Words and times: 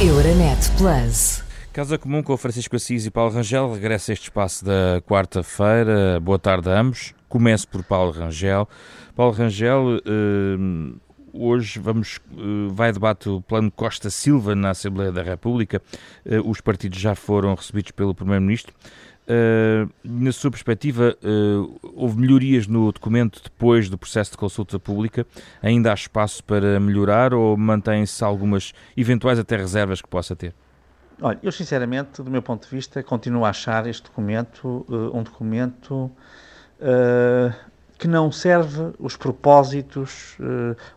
Euronet 0.00 0.70
Plus. 0.76 1.42
Casa 1.72 1.98
Comum 1.98 2.22
com 2.22 2.36
Francisco 2.36 2.76
Assis 2.76 3.04
e 3.04 3.10
Paulo 3.10 3.34
Rangel 3.34 3.72
regressa 3.72 4.12
a 4.12 4.14
este 4.14 4.24
espaço 4.24 4.64
da 4.64 5.02
quarta-feira. 5.04 6.20
Boa 6.20 6.38
tarde 6.38 6.70
a 6.70 6.78
ambos. 6.80 7.12
Começo 7.28 7.66
por 7.66 7.82
Paulo 7.82 8.12
Rangel. 8.12 8.68
Paulo 9.16 9.32
Rangel, 9.32 9.96
eh, 9.96 10.96
hoje 11.32 11.80
vamos, 11.80 12.20
eh, 12.30 12.68
vai 12.70 12.92
debate 12.92 13.28
o 13.28 13.40
plano 13.40 13.72
Costa 13.72 14.08
Silva 14.08 14.54
na 14.54 14.70
Assembleia 14.70 15.10
da 15.10 15.20
República. 15.20 15.82
Eh, 16.24 16.40
os 16.44 16.60
partidos 16.60 17.00
já 17.00 17.16
foram 17.16 17.56
recebidos 17.56 17.90
pelo 17.90 18.14
Primeiro-Ministro. 18.14 18.72
Uh, 19.28 19.90
na 20.02 20.32
sua 20.32 20.50
perspectiva, 20.50 21.14
uh, 21.22 21.78
houve 21.94 22.18
melhorias 22.18 22.66
no 22.66 22.90
documento 22.90 23.42
depois 23.44 23.90
do 23.90 23.98
processo 23.98 24.30
de 24.30 24.38
consulta 24.38 24.78
pública? 24.78 25.26
Ainda 25.62 25.90
há 25.90 25.94
espaço 25.94 26.42
para 26.42 26.80
melhorar 26.80 27.34
ou 27.34 27.54
mantém-se 27.54 28.24
algumas 28.24 28.72
eventuais 28.96 29.38
até 29.38 29.54
reservas 29.54 30.00
que 30.00 30.08
possa 30.08 30.34
ter? 30.34 30.54
Olha, 31.20 31.38
eu 31.42 31.52
sinceramente, 31.52 32.22
do 32.22 32.30
meu 32.30 32.40
ponto 32.40 32.66
de 32.66 32.74
vista, 32.74 33.02
continuo 33.02 33.44
a 33.44 33.50
achar 33.50 33.86
este 33.86 34.04
documento 34.04 34.86
uh, 34.88 35.14
um 35.14 35.22
documento 35.22 36.10
que 37.98 38.06
não 38.06 38.30
serve 38.30 38.92
os 39.00 39.16
propósitos 39.16 40.38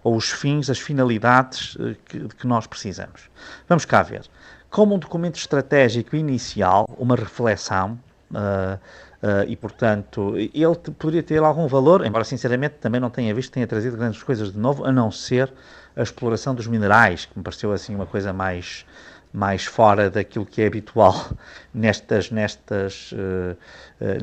ou 0.04 0.16
os 0.16 0.30
fins, 0.30 0.70
as 0.70 0.78
finalidades 0.78 1.76
que, 2.06 2.20
de 2.20 2.36
que 2.36 2.46
nós 2.46 2.68
precisamos. 2.68 3.32
Vamos 3.68 3.84
cá 3.84 4.04
ver. 4.04 4.22
Como 4.70 4.94
um 4.94 5.00
documento 5.00 5.38
estratégico 5.38 6.16
inicial, 6.16 6.88
uma 7.00 7.16
reflexão, 7.16 8.00
Uh, 8.32 8.80
uh, 9.22 9.44
e, 9.48 9.56
portanto, 9.56 10.34
ele 10.38 10.76
poderia 10.98 11.22
ter 11.22 11.44
algum 11.44 11.68
valor, 11.68 12.06
embora 12.06 12.24
sinceramente 12.24 12.76
também 12.80 13.00
não 13.00 13.10
tenha 13.10 13.34
visto, 13.34 13.52
tenha 13.52 13.68
trazido 13.68 13.98
grandes 13.98 14.24
coisas 14.24 14.52
de 14.52 14.58
novo, 14.58 14.86
a 14.86 14.92
não 14.92 15.12
ser 15.12 15.52
a 15.96 16.02
exploração 16.02 16.56
dos 16.56 16.68
minerais, 16.68 17.26
que 17.26 17.38
me 17.38 17.44
pareceu 17.44 17.72
assim 17.72 17.94
uma 17.94 18.06
coisa 18.06 18.32
mais, 18.32 18.86
mais 19.34 19.66
fora 19.66 20.10
daquilo 20.10 20.46
que 20.46 20.62
é 20.62 20.68
habitual 20.68 21.30
nestas, 21.74 22.32
nestas, 22.32 23.12
uh, 23.12 23.58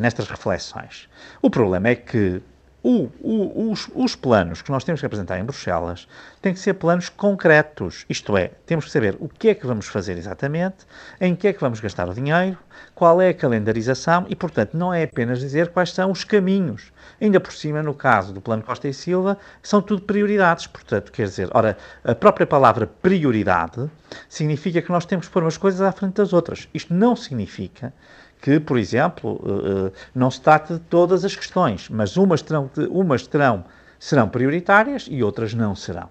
nestas 0.00 0.28
reflexões. 0.28 1.08
O 1.42 1.50
problema 1.50 1.88
é 1.88 1.94
que 1.94 2.42
o, 2.82 3.08
o, 3.20 3.72
os, 3.72 3.90
os, 3.94 4.14
planos 4.14 4.62
que 4.62 4.70
nós 4.70 4.84
temos 4.84 5.00
que 5.00 5.06
apresentar 5.06 5.38
em 5.38 5.44
Bruxelas 5.44 6.06
têm 6.40 6.54
que 6.54 6.60
ser 6.60 6.74
planos 6.74 7.08
concretos, 7.08 8.06
isto 8.08 8.36
é, 8.36 8.52
temos 8.66 8.84
que 8.84 8.90
saber 8.92 9.16
o 9.18 9.28
que 9.28 9.48
é 9.48 9.54
que 9.54 9.66
vamos 9.66 9.88
fazer 9.88 10.16
exatamente, 10.16 10.86
em 11.20 11.34
que 11.34 11.48
é 11.48 11.52
que 11.52 11.60
vamos 11.60 11.80
gastar 11.80 12.08
o 12.08 12.14
dinheiro, 12.14 12.56
qual 12.94 13.20
é 13.20 13.30
a 13.30 13.34
calendarização 13.34 14.26
e, 14.28 14.36
portanto, 14.36 14.76
não 14.76 14.94
é 14.94 15.02
apenas 15.02 15.40
dizer 15.40 15.68
quais 15.68 15.92
são 15.92 16.12
os 16.12 16.22
caminhos. 16.22 16.92
Ainda 17.20 17.40
por 17.40 17.52
cima, 17.52 17.82
no 17.82 17.94
caso 17.94 18.32
do 18.32 18.40
Plano 18.40 18.62
Costa 18.62 18.86
e 18.86 18.94
Silva, 18.94 19.36
são 19.60 19.82
tudo 19.82 20.02
prioridades, 20.02 20.68
portanto, 20.68 21.10
quer 21.10 21.24
dizer, 21.24 21.48
ora, 21.52 21.76
a 22.04 22.14
própria 22.14 22.46
palavra 22.46 22.86
prioridade 22.86 23.90
significa 24.28 24.80
que 24.80 24.90
nós 24.90 25.04
temos 25.04 25.26
que 25.26 25.32
pôr 25.32 25.42
umas 25.42 25.56
coisas 25.56 25.80
à 25.80 25.90
frente 25.90 26.14
das 26.14 26.32
outras. 26.32 26.68
Isto 26.72 26.94
não 26.94 27.16
significa 27.16 27.92
que, 28.40 28.60
por 28.60 28.78
exemplo, 28.78 29.40
eh, 29.44 29.88
eh, 29.88 30.08
não 30.14 30.30
se 30.30 30.40
trata 30.40 30.74
de 30.74 30.80
todas 30.80 31.24
as 31.24 31.34
questões, 31.34 31.88
mas 31.88 32.16
umas, 32.16 32.42
terão, 32.42 32.70
umas 32.90 33.26
terão, 33.26 33.64
serão 33.98 34.28
prioritárias 34.28 35.06
e 35.10 35.22
outras 35.22 35.54
não 35.54 35.74
serão. 35.74 36.08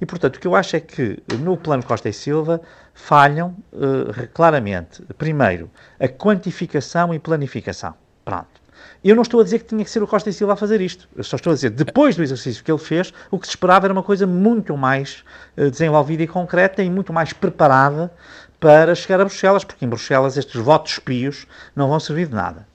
E, 0.00 0.06
portanto, 0.06 0.36
o 0.36 0.40
que 0.40 0.46
eu 0.46 0.54
acho 0.54 0.76
é 0.76 0.80
que 0.80 1.22
no 1.38 1.56
plano 1.56 1.82
Costa 1.82 2.08
e 2.08 2.12
Silva 2.12 2.60
falham 2.92 3.56
uh, 3.72 4.28
claramente, 4.34 5.02
primeiro, 5.16 5.70
a 5.98 6.08
quantificação 6.08 7.14
e 7.14 7.18
planificação. 7.18 7.94
Pronto. 8.24 8.60
Eu 9.02 9.14
não 9.14 9.22
estou 9.22 9.40
a 9.40 9.44
dizer 9.44 9.60
que 9.60 9.66
tinha 9.66 9.84
que 9.84 9.90
ser 9.90 10.02
o 10.02 10.06
Costa 10.06 10.28
e 10.28 10.32
Silva 10.32 10.54
a 10.54 10.56
fazer 10.56 10.80
isto. 10.80 11.08
Eu 11.16 11.24
só 11.24 11.36
estou 11.36 11.52
a 11.52 11.54
dizer, 11.54 11.70
depois 11.70 12.16
do 12.16 12.22
exercício 12.22 12.62
que 12.62 12.70
ele 12.70 12.78
fez, 12.78 13.12
o 13.30 13.38
que 13.38 13.46
se 13.46 13.52
esperava 13.52 13.86
era 13.86 13.92
uma 13.92 14.02
coisa 14.02 14.26
muito 14.26 14.76
mais 14.76 15.24
desenvolvida 15.56 16.22
e 16.22 16.26
concreta 16.26 16.82
e 16.82 16.90
muito 16.90 17.12
mais 17.12 17.32
preparada 17.32 18.12
para 18.60 18.94
chegar 18.94 19.20
a 19.20 19.24
Bruxelas, 19.24 19.64
porque 19.64 19.84
em 19.84 19.88
Bruxelas 19.88 20.36
estes 20.36 20.60
votos 20.60 20.98
pios 20.98 21.46
não 21.74 21.88
vão 21.88 21.98
servir 21.98 22.28
de 22.28 22.34
nada. 22.34 22.68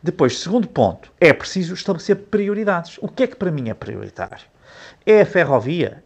Depois, 0.00 0.38
segundo 0.38 0.68
ponto, 0.68 1.10
é 1.20 1.32
preciso 1.32 1.74
estabelecer 1.74 2.16
prioridades. 2.16 2.98
O 3.00 3.08
que 3.08 3.24
é 3.24 3.26
que 3.26 3.36
para 3.36 3.50
mim 3.50 3.68
é 3.68 3.74
prioritário? 3.74 4.46
É 5.04 5.20
a 5.20 5.26
ferrovia? 5.26 6.02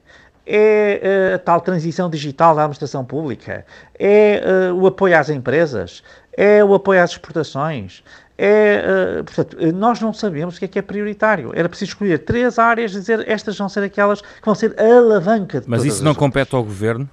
É 0.49 1.01
eh, 1.03 1.35
a 1.35 1.39
tal 1.39 1.61
transição 1.61 2.09
digital 2.09 2.55
da 2.55 2.63
administração 2.63 3.05
pública? 3.05 3.67
É 3.99 4.71
uh, 4.71 4.75
o 4.75 4.87
apoio 4.87 5.19
às 5.19 5.29
empresas? 5.29 6.03
É 6.33 6.63
o 6.63 6.75
apoio 6.75 7.03
às 7.03 7.11
exportações? 7.11 8.05
É, 8.39 9.19
uh, 9.21 9.25
portanto, 9.25 9.57
nós 9.73 9.99
não 10.01 10.13
sabemos 10.13 10.57
o 10.57 10.59
que 10.59 10.67
é 10.67 10.69
que 10.69 10.79
é 10.79 10.83
prioritário. 10.83 11.51
Era 11.55 11.69
preciso 11.69 11.93
escolher 11.93 12.19
três 12.19 12.59
áreas 12.59 12.93
e 12.93 13.01
dizer 13.01 13.27
estas 13.29 13.57
vão 13.57 13.69
ser 13.69 13.83
aquelas 13.83 14.21
que 14.21 14.45
vão 14.45 14.55
ser 14.55 14.79
alavanca 14.79 15.61
de 15.61 15.69
Mas 15.69 15.85
isso 15.85 16.05
não 16.05 16.15
compete 16.15 16.55
ao 16.55 16.63
governo? 16.63 17.09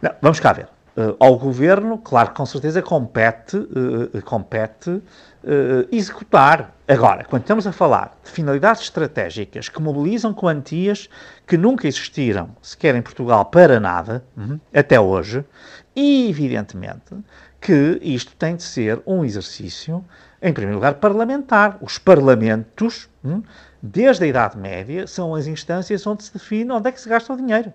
Não, 0.00 0.10
vamos 0.20 0.40
cá 0.40 0.52
ver. 0.52 0.66
Uh, 0.96 1.16
ao 1.18 1.36
governo, 1.36 1.98
claro 1.98 2.30
que 2.30 2.36
com 2.36 2.46
certeza 2.46 2.80
compete, 2.80 3.56
uh, 3.56 4.22
compete 4.24 4.90
uh, 4.90 5.02
executar. 5.90 6.72
Agora, 6.86 7.24
quando 7.24 7.42
estamos 7.42 7.66
a 7.66 7.72
falar 7.72 8.16
de 8.22 8.30
finalidades 8.30 8.82
estratégicas 8.82 9.68
que 9.68 9.82
mobilizam 9.82 10.32
quantias 10.32 11.08
que 11.48 11.56
nunca 11.56 11.88
existiram, 11.88 12.50
sequer 12.62 12.94
em 12.94 13.02
Portugal, 13.02 13.44
para 13.46 13.80
nada, 13.80 14.24
uhum, 14.36 14.60
até 14.72 15.00
hoje, 15.00 15.44
e 15.96 16.28
evidentemente 16.28 17.12
que 17.60 17.98
isto 18.00 18.36
tem 18.36 18.54
de 18.54 18.62
ser 18.62 19.02
um 19.04 19.24
exercício, 19.24 20.04
em 20.40 20.52
primeiro 20.52 20.76
lugar, 20.76 20.94
parlamentar. 20.94 21.76
Os 21.80 21.98
parlamentos, 21.98 23.08
uhum, 23.24 23.42
desde 23.82 24.24
a 24.24 24.26
Idade 24.28 24.56
Média, 24.56 25.06
são 25.08 25.34
as 25.34 25.48
instâncias 25.48 26.06
onde 26.06 26.22
se 26.22 26.32
define 26.32 26.70
onde 26.70 26.88
é 26.88 26.92
que 26.92 27.00
se 27.00 27.08
gasta 27.08 27.32
o 27.32 27.36
dinheiro. 27.36 27.72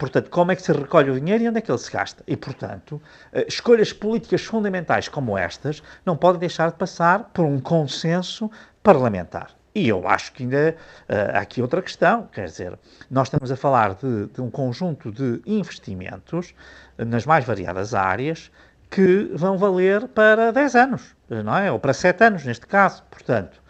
Portanto, 0.00 0.30
como 0.30 0.50
é 0.50 0.56
que 0.56 0.62
se 0.62 0.72
recolhe 0.72 1.10
o 1.10 1.20
dinheiro 1.20 1.44
e 1.44 1.48
onde 1.50 1.58
é 1.58 1.60
que 1.60 1.70
ele 1.70 1.76
se 1.76 1.92
gasta? 1.92 2.24
E, 2.26 2.34
portanto, 2.34 3.00
eh, 3.34 3.44
escolhas 3.46 3.92
políticas 3.92 4.42
fundamentais 4.42 5.08
como 5.08 5.36
estas 5.36 5.82
não 6.06 6.16
podem 6.16 6.40
deixar 6.40 6.70
de 6.70 6.78
passar 6.78 7.24
por 7.34 7.44
um 7.44 7.60
consenso 7.60 8.50
parlamentar. 8.82 9.50
E 9.74 9.86
eu 9.86 10.08
acho 10.08 10.32
que 10.32 10.42
ainda 10.42 10.74
uh, 11.06 11.36
há 11.36 11.40
aqui 11.40 11.60
outra 11.60 11.82
questão, 11.82 12.26
quer 12.32 12.46
dizer, 12.46 12.78
nós 13.10 13.28
estamos 13.28 13.52
a 13.52 13.56
falar 13.56 13.94
de, 13.94 14.26
de 14.28 14.40
um 14.40 14.50
conjunto 14.50 15.12
de 15.12 15.42
investimentos 15.46 16.54
nas 16.96 17.26
mais 17.26 17.44
variadas 17.44 17.94
áreas 17.94 18.50
que 18.90 19.30
vão 19.34 19.58
valer 19.58 20.08
para 20.08 20.50
10 20.50 20.74
anos, 20.76 21.14
não 21.28 21.56
é? 21.56 21.70
Ou 21.70 21.78
para 21.78 21.92
7 21.92 22.24
anos, 22.24 22.44
neste 22.44 22.66
caso. 22.66 23.04
Portanto, 23.10 23.62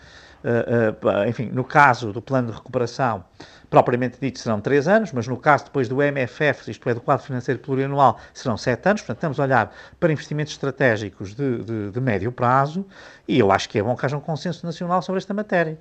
uh, 0.44 1.28
enfim, 1.28 1.50
no 1.52 1.64
caso 1.64 2.12
do 2.12 2.22
plano 2.22 2.50
de 2.50 2.56
recuperação, 2.56 3.24
propriamente 3.70 4.18
dito 4.20 4.40
serão 4.40 4.60
3 4.60 4.88
anos, 4.88 5.12
mas 5.12 5.28
no 5.28 5.36
caso 5.36 5.66
depois 5.66 5.88
do 5.88 6.02
MFF, 6.02 6.68
isto 6.70 6.88
é, 6.88 6.94
do 6.94 7.00
quadro 7.00 7.24
financeiro 7.24 7.60
plurianual, 7.60 8.18
serão 8.34 8.56
7 8.56 8.88
anos. 8.88 9.00
Portanto, 9.02 9.18
estamos 9.18 9.40
a 9.40 9.44
olhar 9.44 9.74
para 9.98 10.12
investimentos 10.12 10.52
estratégicos 10.52 11.34
de, 11.34 11.62
de, 11.62 11.90
de, 11.92 12.00
médio 12.00 12.32
prazo 12.32 12.84
e 13.28 13.38
eu 13.38 13.52
acho 13.52 13.68
que 13.68 13.78
é 13.78 13.82
bom 13.82 13.94
que 13.94 14.04
haja 14.04 14.16
um 14.16 14.20
consenso 14.20 14.66
nacional 14.66 15.00
sobre 15.00 15.20
esta 15.20 15.32
matéria. 15.32 15.78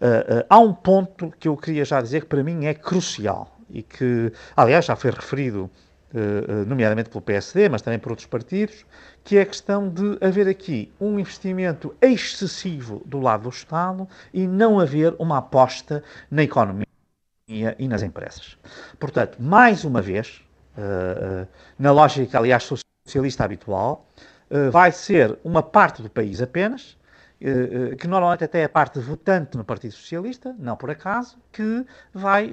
Uh, 0.00 0.40
uh, 0.40 0.46
há 0.50 0.58
um 0.58 0.74
ponto 0.74 1.32
que 1.38 1.46
eu 1.46 1.56
queria 1.56 1.84
já 1.84 2.00
dizer 2.00 2.22
que 2.22 2.26
para 2.26 2.42
mim 2.42 2.66
é 2.66 2.74
crucial 2.74 3.56
e 3.70 3.82
que, 3.82 4.32
aliás, 4.56 4.84
já 4.84 4.96
foi 4.96 5.12
referido 5.12 5.70
Uh, 6.10 6.64
nomeadamente 6.66 7.10
pelo 7.10 7.20
PSD, 7.20 7.68
mas 7.68 7.82
também 7.82 7.98
por 7.98 8.12
outros 8.12 8.26
partidos, 8.26 8.86
que 9.22 9.36
é 9.36 9.42
a 9.42 9.44
questão 9.44 9.90
de 9.90 10.16
haver 10.22 10.48
aqui 10.48 10.90
um 10.98 11.18
investimento 11.18 11.94
excessivo 12.00 13.02
do 13.04 13.20
lado 13.20 13.42
do 13.42 13.50
Estado 13.50 14.08
e 14.32 14.46
não 14.46 14.80
haver 14.80 15.14
uma 15.18 15.36
aposta 15.36 16.02
na 16.30 16.42
economia 16.42 16.87
e 17.48 17.88
nas 17.88 18.02
empresas. 18.02 18.58
Portanto, 18.98 19.38
mais 19.40 19.84
uma 19.84 20.02
vez, 20.02 20.42
uh, 20.76 21.44
uh, 21.44 21.48
na 21.78 21.90
lógica, 21.92 22.38
aliás, 22.38 22.70
socialista 23.04 23.44
habitual, 23.44 24.06
uh, 24.50 24.70
vai 24.70 24.92
ser 24.92 25.38
uma 25.42 25.62
parte 25.62 26.02
do 26.02 26.10
país 26.10 26.42
apenas, 26.42 26.96
que 28.00 28.08
normalmente 28.08 28.42
até 28.42 28.62
é 28.62 28.64
a 28.64 28.68
parte 28.68 28.98
votante 28.98 29.56
no 29.56 29.62
Partido 29.62 29.92
Socialista, 29.92 30.56
não 30.58 30.76
por 30.76 30.90
acaso, 30.90 31.38
que 31.52 31.86
vai 32.12 32.50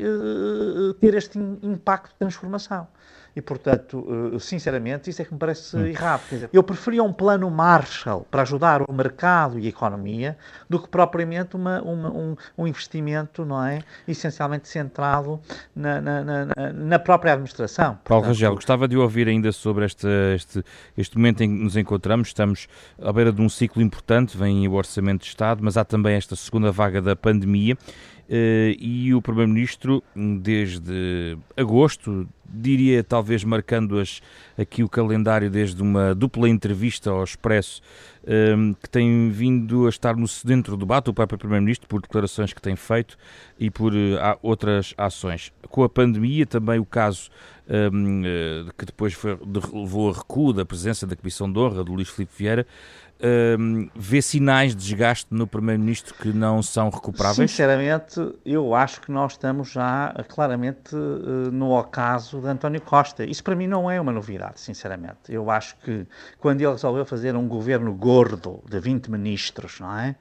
ter 1.02 1.16
este 1.16 1.40
impacto 1.40 2.12
de 2.12 2.20
transformação. 2.20 2.88
E, 3.36 3.42
portanto, 3.42 4.32
eh, 4.34 4.40
sinceramente, 4.40 5.10
isso 5.10 5.22
é 5.22 5.26
que 5.26 5.34
me 5.34 5.40
parece 5.40 5.76
hum. 5.76 5.86
errado. 5.86 6.22
Dizer, 6.30 6.50
eu 6.54 6.64
preferia 6.64 7.04
um 7.04 7.12
plano 7.12 7.50
Marshall 7.52 8.26
para 8.32 8.44
ajudar 8.44 8.82
o 8.88 8.94
mercado 8.94 9.60
e 9.60 9.66
a 9.66 9.70
economia 9.70 10.38
do 10.70 10.80
que 10.80 10.88
propriamente 10.88 11.56
uma, 11.56 11.82
uma, 11.82 12.10
um, 12.12 12.36
um, 12.58 12.66
investimento, 12.66 13.44
não 13.44 13.62
é? 13.62 13.82
Essencialmente 14.08 14.70
centrado 14.70 15.42
na, 15.76 16.00
na, 16.00 16.24
na, 16.24 16.74
na 16.74 17.00
própria 17.00 17.34
administração. 17.34 18.00
Paulo 18.06 18.24
portanto, 18.24 18.28
Rangel, 18.28 18.56
gostava 18.56 18.88
de 18.88 18.96
ouvir 18.96 19.28
ainda 19.28 19.52
sobre 19.52 19.86
este, 19.86 20.08
este, 20.34 20.64
este 20.98 21.18
momento 21.18 21.42
em 21.42 21.50
que 21.50 21.64
nos 21.64 21.76
encontramos. 21.76 22.30
Estamos 22.30 22.70
à 23.02 23.12
beira 23.12 23.34
de 23.34 23.42
um 23.42 23.50
ciclo 23.50 23.82
importante, 23.82 24.38
vem 24.38 24.66
o 24.66 24.74
Orçamento 24.74 25.24
de 25.24 25.28
Estado, 25.28 25.62
mas 25.62 25.76
há 25.76 25.84
também 25.84 26.16
esta 26.16 26.38
segunda 26.38 26.72
vaga 26.72 27.02
da 27.02 27.16
pandemia. 27.16 27.78
Uh, 28.28 28.74
e 28.80 29.14
o 29.14 29.22
Primeiro-Ministro, 29.22 30.04
desde 30.42 31.38
agosto, 31.56 32.28
diria 32.44 33.04
talvez 33.04 33.44
marcando 33.44 34.00
as, 34.00 34.22
aqui 34.58 34.84
o 34.84 34.90
calendário 34.90 35.50
desde 35.50 35.82
uma 35.82 36.16
dupla 36.16 36.50
entrevista 36.50 37.12
ao 37.12 37.24
Expresso 37.24 37.82
um, 38.26 38.74
que 38.74 38.90
tem 38.90 39.30
vindo 39.30 39.86
a 39.86 39.90
estar 39.90 40.16
no 40.16 40.26
dentro 40.44 40.76
do 40.76 40.80
debate, 40.80 41.10
o 41.10 41.14
próprio 41.14 41.38
Primeiro-Ministro, 41.38 41.88
por 41.88 42.02
declarações 42.02 42.52
que 42.52 42.62
tem 42.62 42.76
feito 42.76 43.18
e 43.60 43.70
por 43.70 43.94
uh, 43.94 44.18
outras 44.42 44.94
ações. 44.98 45.54
Com 45.70 45.84
a 45.84 45.90
pandemia, 45.90 46.46
também 46.46 46.80
o 46.80 46.86
caso 46.86 47.30
eh, 47.68 47.90
que 48.78 48.86
depois 48.86 49.14
foi, 49.14 49.38
levou 49.74 50.12
a 50.12 50.14
recuo 50.14 50.54
da 50.54 50.64
presença 50.64 51.08
da 51.08 51.16
Comissão 51.16 51.52
de 51.52 51.58
Honra 51.58 51.84
do 51.84 51.94
Luís 51.94 52.10
Filipe 52.10 52.32
Vieira, 52.38 52.68
um, 53.22 53.90
vê 53.96 54.22
sinais 54.22 54.76
de 54.76 54.84
desgaste 54.84 55.28
no 55.32 55.48
Primeiro-Ministro 55.48 56.14
que 56.16 56.34
não 56.34 56.62
são 56.62 56.90
recuperáveis? 56.90 57.50
Sinceramente, 57.50 58.20
eu 58.46 58.76
acho 58.76 59.00
que 59.02 59.12
nós 59.12 59.34
estamos 59.34 59.72
já 59.72 60.14
claramente 60.28 60.96
uh, 60.96 61.52
no 61.52 61.78
ocaso 61.78 62.42
de 62.42 62.48
António 62.48 62.82
Costa. 62.82 63.24
Isso 63.24 63.44
para 63.44 63.56
mim 63.56 63.68
não 63.68 63.90
é 63.90 64.00
uma 64.00 64.12
novidade, 64.12 64.60
sinceramente. 64.60 65.16
Eu 65.30 65.50
acho 65.50 65.78
que 65.78 66.06
quando 66.40 66.62
ele 66.62 66.72
resolveu 66.72 67.06
fazer 67.06 67.36
um 67.36 67.48
governo 67.48 67.94
gordo 67.94 68.62
de 68.70 68.80
20 68.80 69.10
ministros, 69.10 69.80
não 69.80 69.98
é? 69.98 70.16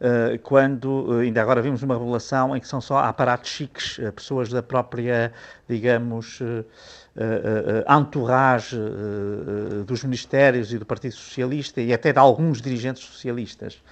Uh, 0.00 0.38
quando, 0.42 1.18
ainda 1.20 1.40
agora 1.40 1.62
vimos 1.62 1.82
uma 1.82 1.96
revelação 1.96 2.56
em 2.56 2.60
que 2.60 2.66
são 2.66 2.80
só 2.80 2.98
aparatos 2.98 3.50
chiques, 3.50 4.00
pessoas 4.16 4.48
da 4.48 4.62
própria, 4.62 5.32
digamos 5.68 6.40
uh, 7.20 8.00
entourage 8.00 8.76
dos 9.86 10.02
ministérios 10.04 10.72
e 10.72 10.78
do 10.78 10.86
Partido 10.86 11.14
Socialista 11.14 11.80
e 11.80 11.92
até 11.92 12.12
de 12.12 12.18
alguns 12.18 12.60
dirigentes 12.60 13.02
socialistas 13.02 13.82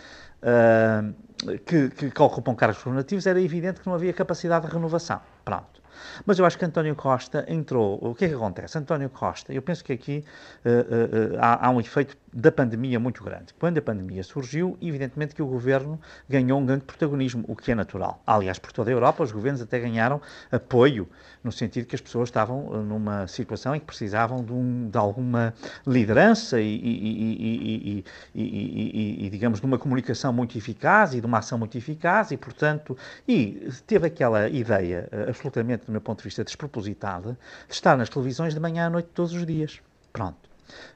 que, 1.67 1.89
que, 1.91 2.11
que 2.11 2.23
ocupam 2.23 2.55
cargos 2.55 2.79
governativos, 2.79 3.27
era 3.27 3.41
evidente 3.41 3.81
que 3.81 3.87
não 3.87 3.95
havia 3.95 4.13
capacidade 4.13 4.67
de 4.67 4.73
renovação. 4.73 5.21
Pronto. 5.45 5.83
Mas 6.25 6.39
eu 6.39 6.45
acho 6.45 6.59
que 6.59 6.65
António 6.65 6.95
Costa 6.95 7.45
entrou. 7.49 7.99
O 8.03 8.15
que 8.15 8.25
é 8.25 8.29
que 8.29 8.35
acontece? 8.35 8.79
António 8.79 9.09
Costa, 9.09 9.53
eu 9.53 9.63
penso 9.63 9.85
que 9.85 9.93
aqui 9.93 10.25
uh, 10.65 10.69
uh, 10.69 11.35
uh, 11.35 11.39
há, 11.41 11.67
há, 11.67 11.71
um 11.71 11.81
efeito 11.81 12.17
da 12.33 12.53
pandemia 12.53 13.01
muito 13.01 13.25
grande. 13.25 13.55
Quando 13.59 13.79
a 13.79 13.83
pandemia 13.83 14.23
surgiu, 14.23 14.77
evidentemente 14.81 15.35
que 15.35 15.43
o 15.43 15.47
governo 15.47 15.99
ganhou 16.29 16.61
um 16.61 16.67
grande 16.67 16.85
protagonismo, 16.85 17.45
o 17.49 17.57
que 17.57 17.73
é 17.73 17.75
natural. 17.75 18.23
Aliás, 18.27 18.59
por 18.59 18.73
toda 18.73 18.91
a 18.91 18.93
Europa, 18.93 19.23
os 19.23 19.33
governos 19.33 19.61
até 19.61 19.79
ganharam 19.79 20.21
apoio, 20.53 21.09
no 21.43 21.51
sentido 21.51 21.87
que 21.87 21.95
as 21.95 22.01
pessoas 22.01 22.29
estavam 22.29 22.83
numa 22.83 23.27
situação 23.27 23.75
em 23.75 23.81
que 23.81 23.87
precisavam 23.87 24.45
de, 24.45 24.53
um, 24.53 24.89
de 24.91 24.99
alguma 24.99 25.55
liderança 25.87 26.61
e, 26.61 26.77
e, 26.77 28.05
e, 28.35 29.27
e, 29.27 29.31
digamos, 29.31 29.61
de 29.61 29.67
uma 29.67 29.79
comunicação 29.79 30.33
muito 30.33 30.57
eficaz 30.57 31.15
e 31.15 31.21
de 31.21 31.27
uma 31.27 31.39
ação 31.39 31.59
muito 31.59 31.77
eficaz, 31.79 32.31
e, 32.31 32.37
portanto, 32.37 32.97
e 33.27 33.69
teve 33.87 34.07
aquela 34.07 34.49
ideia 34.49 35.09
absolutamente 35.29 35.88
do 35.89 35.93
meu 35.93 36.01
ponto 36.01 36.19
de 36.19 36.25
vista, 36.25 36.45
despropositada 36.45 37.39
de 37.67 37.75
estar 37.75 37.97
nas 37.97 38.09
televisões 38.09 38.55
de 38.55 38.61
manhã 38.61 38.87
à 38.87 38.91
noite 38.91 39.09
todos 39.15 39.33
os 39.33 39.45
dias. 39.45 39.81
Pronto. 40.13 40.49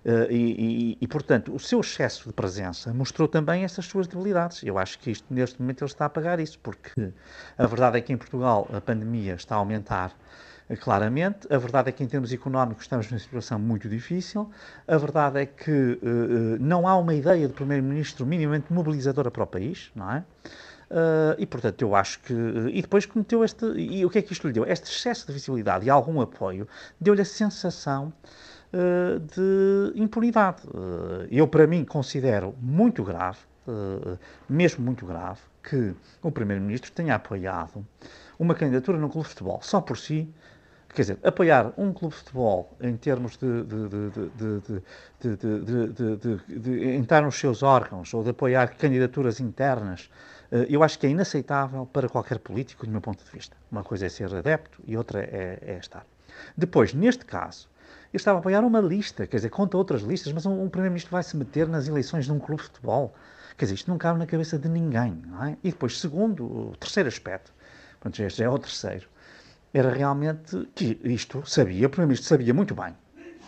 Uh, 0.05 0.31
e, 0.31 0.37
e, 0.37 0.99
e, 1.01 1.09
portanto, 1.09 1.55
o 1.55 1.59
seu 1.59 1.81
excesso 1.81 2.29
de 2.29 2.33
presença 2.35 2.93
mostrou 2.93 3.27
também 3.27 3.65
essas 3.65 3.87
suas 3.87 4.07
debilidades. 4.07 4.63
Eu 4.63 4.79
acho 4.79 4.99
que 4.99 5.11
isto, 5.11 5.25
neste 5.33 5.61
momento, 5.61 5.83
ele 5.83 5.91
está 5.91 6.05
a 6.05 6.11
pagar 6.11 6.39
isso, 6.39 6.59
porque 6.59 7.13
a 7.57 7.67
verdade 7.67 7.97
é 7.97 8.01
que 8.03 8.13
em 8.13 8.17
Portugal 8.19 8.69
a 8.71 8.81
pandemia 8.83 9.35
está 9.35 9.55
a 9.55 9.59
aumentar 9.59 10.11
uh, 10.69 10.77
claramente, 10.77 11.51
a 11.51 11.57
verdade 11.57 11.89
é 11.89 11.93
que 11.93 12.05
em 12.05 12.07
termos 12.07 12.33
económicos 12.33 12.85
estamos 12.85 13.11
numa 13.11 13.19
situação 13.19 13.59
muito 13.59 13.89
difícil, 13.89 14.51
a 14.87 14.97
verdade 14.99 15.41
é 15.41 15.47
que 15.47 15.71
uh, 15.71 16.59
não 16.61 16.87
há 16.87 16.95
uma 16.97 17.15
ideia 17.15 17.49
de 17.49 17.55
Primeiro-Ministro 17.55 18.27
minimamente 18.27 18.71
mobilizadora 18.71 19.31
para 19.31 19.43
o 19.43 19.47
país, 19.47 19.91
não 19.95 20.11
é? 20.13 20.25
Uh, 20.93 21.35
e, 21.39 21.47
portanto, 21.47 21.81
eu 21.81 21.97
acho 21.97 22.21
que. 22.21 22.35
E 22.71 22.83
depois 22.83 23.07
cometeu 23.07 23.43
este. 23.43 23.65
E 23.65 24.05
o 24.05 24.11
que 24.11 24.19
é 24.19 24.23
que 24.23 24.35
isto 24.35 24.47
lhe 24.47 24.53
deu? 24.53 24.67
Este 24.67 24.91
excesso 24.91 25.27
de 25.27 25.33
visibilidade 25.33 25.87
e 25.87 25.91
algum 25.91 26.21
apoio 26.21 26.69
deu-lhe 27.01 27.23
a 27.23 27.25
sensação 27.25 28.13
uh, 28.75 29.19
de 29.19 29.99
impunidade. 29.99 30.61
Uh, 30.67 31.27
eu, 31.31 31.49
para 31.49 31.67
mim, 31.67 31.83
considero 31.83 32.55
muito 32.61 33.03
grave, 33.03 33.39
mesmo 34.49 34.85
muito 34.85 35.07
grave, 35.07 35.41
que 35.63 35.95
o 36.21 36.31
Primeiro-Ministro 36.31 36.91
tenha 36.93 37.15
apoiado 37.15 37.87
uma 38.39 38.55
candidatura 38.55 38.99
num 38.99 39.09
clube 39.09 39.29
de 39.29 39.31
futebol 39.31 39.61
só 39.63 39.81
por 39.81 39.97
si. 39.97 40.29
Quer 40.95 41.03
dizer, 41.03 41.19
apoiar 41.25 41.73
um 41.79 41.91
clube 41.91 42.13
de 42.15 42.21
futebol 42.21 42.77
em 42.79 42.95
termos 42.99 43.39
de, 43.39 43.47
entrar 46.99 47.23
nos 47.23 47.37
seus 47.37 47.63
órgãos 47.63 48.13
ou 48.13 48.23
de 48.23 48.29
apoiar 48.29 48.77
candidaturas 48.77 49.41
internas 49.41 50.11
eh, 50.11 50.32
eu 50.69 50.83
acho 50.83 50.99
que 50.99 51.07
é 51.07 51.11
inaceitável 51.11 51.87
para 51.87 52.09
qualquer 52.09 52.39
político, 52.39 52.85
do 52.85 52.93
meu 52.93 53.01
ponto 53.01 53.25
de 53.25 53.31
vista. 53.31 53.57
Uma 53.71 53.83
coisa 53.83 54.07
é 54.07 54.09
ser 54.09 54.35
adepto 54.35 54.83
e 54.87 54.97
outra 54.97 55.21
é, 55.21 55.59
é 55.63 55.79
estar. 55.79 56.05
Depois, 56.57 56.93
neste 56.93 57.25
caso, 57.25 57.69
eu 58.13 58.19
estava 58.19 58.39
a 58.39 58.41
apoiar 58.41 58.63
uma 58.63 58.81
lista, 58.81 59.27
quer 59.27 59.37
dizer, 59.37 59.49
conta 59.49 59.77
outras 59.77 60.03
listas, 60.03 60.33
mas 60.33 60.45
um, 60.45 60.63
um 60.63 60.69
Primeiro-Ministro 60.69 61.11
vai 61.11 61.23
se 61.23 61.37
meter 61.37 61.67
nas 61.67 61.89
eleições 61.89 62.27
de 62.27 62.33
um 62.33 62.39
clube 62.39 62.61
de 62.61 62.69
futebol. 62.69 63.15
Quer 63.57 63.65
dizer, 63.65 63.75
isto 63.77 63.91
não 63.91 63.97
cabe 63.97 64.19
na 64.19 64.27
cabeça 64.27 64.59
de 64.59 64.69
ninguém, 64.69 65.23
é? 65.43 65.57
E 65.65 65.71
depois, 65.71 65.99
segundo, 65.99 66.45
o 66.45 66.77
terceiro 66.77 67.09
aspecto, 67.09 67.53
pronto, 68.01 68.23
este 68.23 68.43
é 68.43 68.49
o 68.49 68.59
terceiro, 68.59 69.09
era 69.73 69.91
realmente 69.91 70.69
que 70.75 71.01
isto 71.05 71.43
sabia, 71.47 71.87
o 71.87 71.91
Primeiro-Ministro 71.91 72.29
sabia 72.29 72.53
muito 72.53 72.75
bem, 72.75 72.95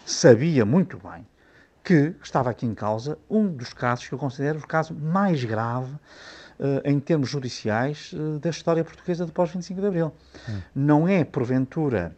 sabia 0.06 0.64
muito 0.64 0.98
bem 0.98 1.26
que 1.82 2.14
estava 2.22 2.48
aqui 2.48 2.64
em 2.64 2.74
causa 2.74 3.18
um 3.28 3.46
dos 3.46 3.74
casos 3.74 4.08
que 4.08 4.14
eu 4.14 4.18
considero 4.18 4.58
o 4.58 4.66
caso 4.66 4.94
mais 4.94 5.44
grave 5.44 5.94
em 6.84 7.00
termos 7.00 7.28
judiciais 7.28 8.12
uh, 8.12 8.38
da 8.38 8.50
história 8.50 8.84
portuguesa 8.84 9.26
do 9.26 9.32
pós-25 9.32 9.80
de 9.80 9.86
Abril. 9.86 10.12
Hum. 10.48 10.60
Não 10.74 11.08
é, 11.08 11.24
porventura, 11.24 12.14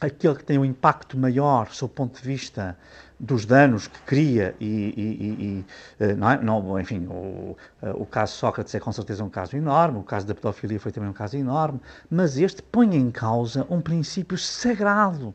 aquele 0.00 0.34
que 0.36 0.44
tem 0.44 0.58
um 0.58 0.64
impacto 0.64 1.18
maior 1.18 1.68
sob 1.72 1.92
o 1.92 1.94
ponto 1.94 2.20
de 2.20 2.26
vista 2.26 2.76
dos 3.18 3.46
danos 3.46 3.86
que 3.86 4.00
cria 4.00 4.54
e, 4.58 4.66
e, 4.66 5.44
e 5.44 5.64
eh, 6.00 6.14
não, 6.14 6.30
é? 6.30 6.42
não 6.42 6.80
enfim, 6.80 7.06
o, 7.06 7.56
o 7.94 8.04
caso 8.04 8.34
Sócrates 8.34 8.74
é 8.74 8.80
com 8.80 8.90
certeza 8.90 9.22
um 9.22 9.30
caso 9.30 9.56
enorme, 9.56 9.98
o 9.98 10.02
caso 10.02 10.26
da 10.26 10.34
pedofilia 10.34 10.80
foi 10.80 10.90
também 10.90 11.08
um 11.08 11.12
caso 11.12 11.36
enorme, 11.36 11.80
mas 12.10 12.36
este 12.36 12.62
põe 12.62 12.96
em 12.96 13.12
causa 13.12 13.64
um 13.70 13.80
princípio 13.80 14.36
sagrado 14.36 15.32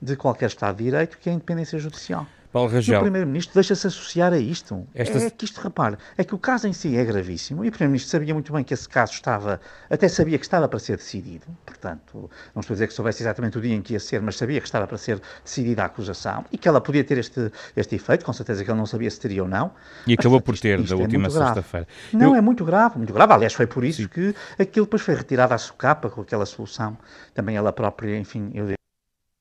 de 0.00 0.16
qualquer 0.16 0.46
Estado 0.46 0.78
de 0.78 0.84
Direito, 0.84 1.18
que 1.18 1.28
é 1.28 1.32
a 1.32 1.34
independência 1.34 1.78
judicial. 1.78 2.26
Paulo 2.52 2.68
Rangel. 2.68 2.98
o 2.98 3.02
Primeiro-Ministro 3.02 3.54
deixa-se 3.54 3.86
associar 3.86 4.32
a 4.32 4.38
isto. 4.38 4.86
Esta... 4.94 5.18
É 5.18 5.30
que 5.30 5.44
isto, 5.44 5.60
repare, 5.60 5.96
é 6.16 6.24
que 6.24 6.34
o 6.34 6.38
caso 6.38 6.66
em 6.66 6.72
si 6.72 6.96
é 6.96 7.04
gravíssimo 7.04 7.64
e 7.64 7.68
o 7.68 7.70
Primeiro-Ministro 7.70 8.10
sabia 8.10 8.34
muito 8.34 8.52
bem 8.52 8.64
que 8.64 8.74
esse 8.74 8.88
caso 8.88 9.12
estava, 9.12 9.60
até 9.88 10.08
sabia 10.08 10.38
que 10.38 10.44
estava 10.44 10.68
para 10.68 10.78
ser 10.78 10.96
decidido, 10.96 11.46
portanto, 11.64 12.30
não 12.54 12.60
estou 12.60 12.74
a 12.74 12.76
dizer 12.76 12.88
que 12.88 12.94
soubesse 12.94 13.22
exatamente 13.22 13.56
o 13.56 13.60
dia 13.60 13.74
em 13.74 13.80
que 13.80 13.92
ia 13.92 14.00
ser, 14.00 14.20
mas 14.20 14.36
sabia 14.36 14.60
que 14.60 14.66
estava 14.66 14.86
para 14.86 14.98
ser 14.98 15.20
decidida 15.44 15.82
a 15.82 15.86
acusação 15.86 16.44
e 16.50 16.58
que 16.58 16.66
ela 16.66 16.80
podia 16.80 17.04
ter 17.04 17.18
este, 17.18 17.52
este 17.76 17.94
efeito, 17.94 18.24
com 18.24 18.32
certeza 18.32 18.64
que 18.64 18.70
ele 18.70 18.78
não 18.78 18.86
sabia 18.86 19.10
se 19.10 19.20
teria 19.20 19.42
ou 19.42 19.48
não. 19.48 19.70
E 20.06 20.14
acabou 20.14 20.40
por 20.40 20.58
ter, 20.58 20.82
da 20.82 20.94
é 20.94 20.98
última 20.98 21.30
sexta-feira. 21.30 21.86
Não, 22.12 22.30
Eu... 22.30 22.34
é 22.34 22.40
muito 22.40 22.64
grave, 22.64 22.96
muito 22.98 23.12
grave. 23.12 23.32
Aliás, 23.32 23.52
foi 23.52 23.66
por 23.66 23.84
isso 23.84 24.02
Sim. 24.02 24.08
que 24.08 24.34
aquilo 24.58 24.86
depois 24.86 25.02
foi 25.02 25.14
retirado 25.14 25.54
à 25.54 25.58
socapa 25.58 26.10
com 26.10 26.20
aquela 26.22 26.46
solução. 26.46 26.98
Também 27.32 27.56
ela 27.56 27.72
própria, 27.72 28.18
enfim, 28.18 28.50
eu 28.54 28.79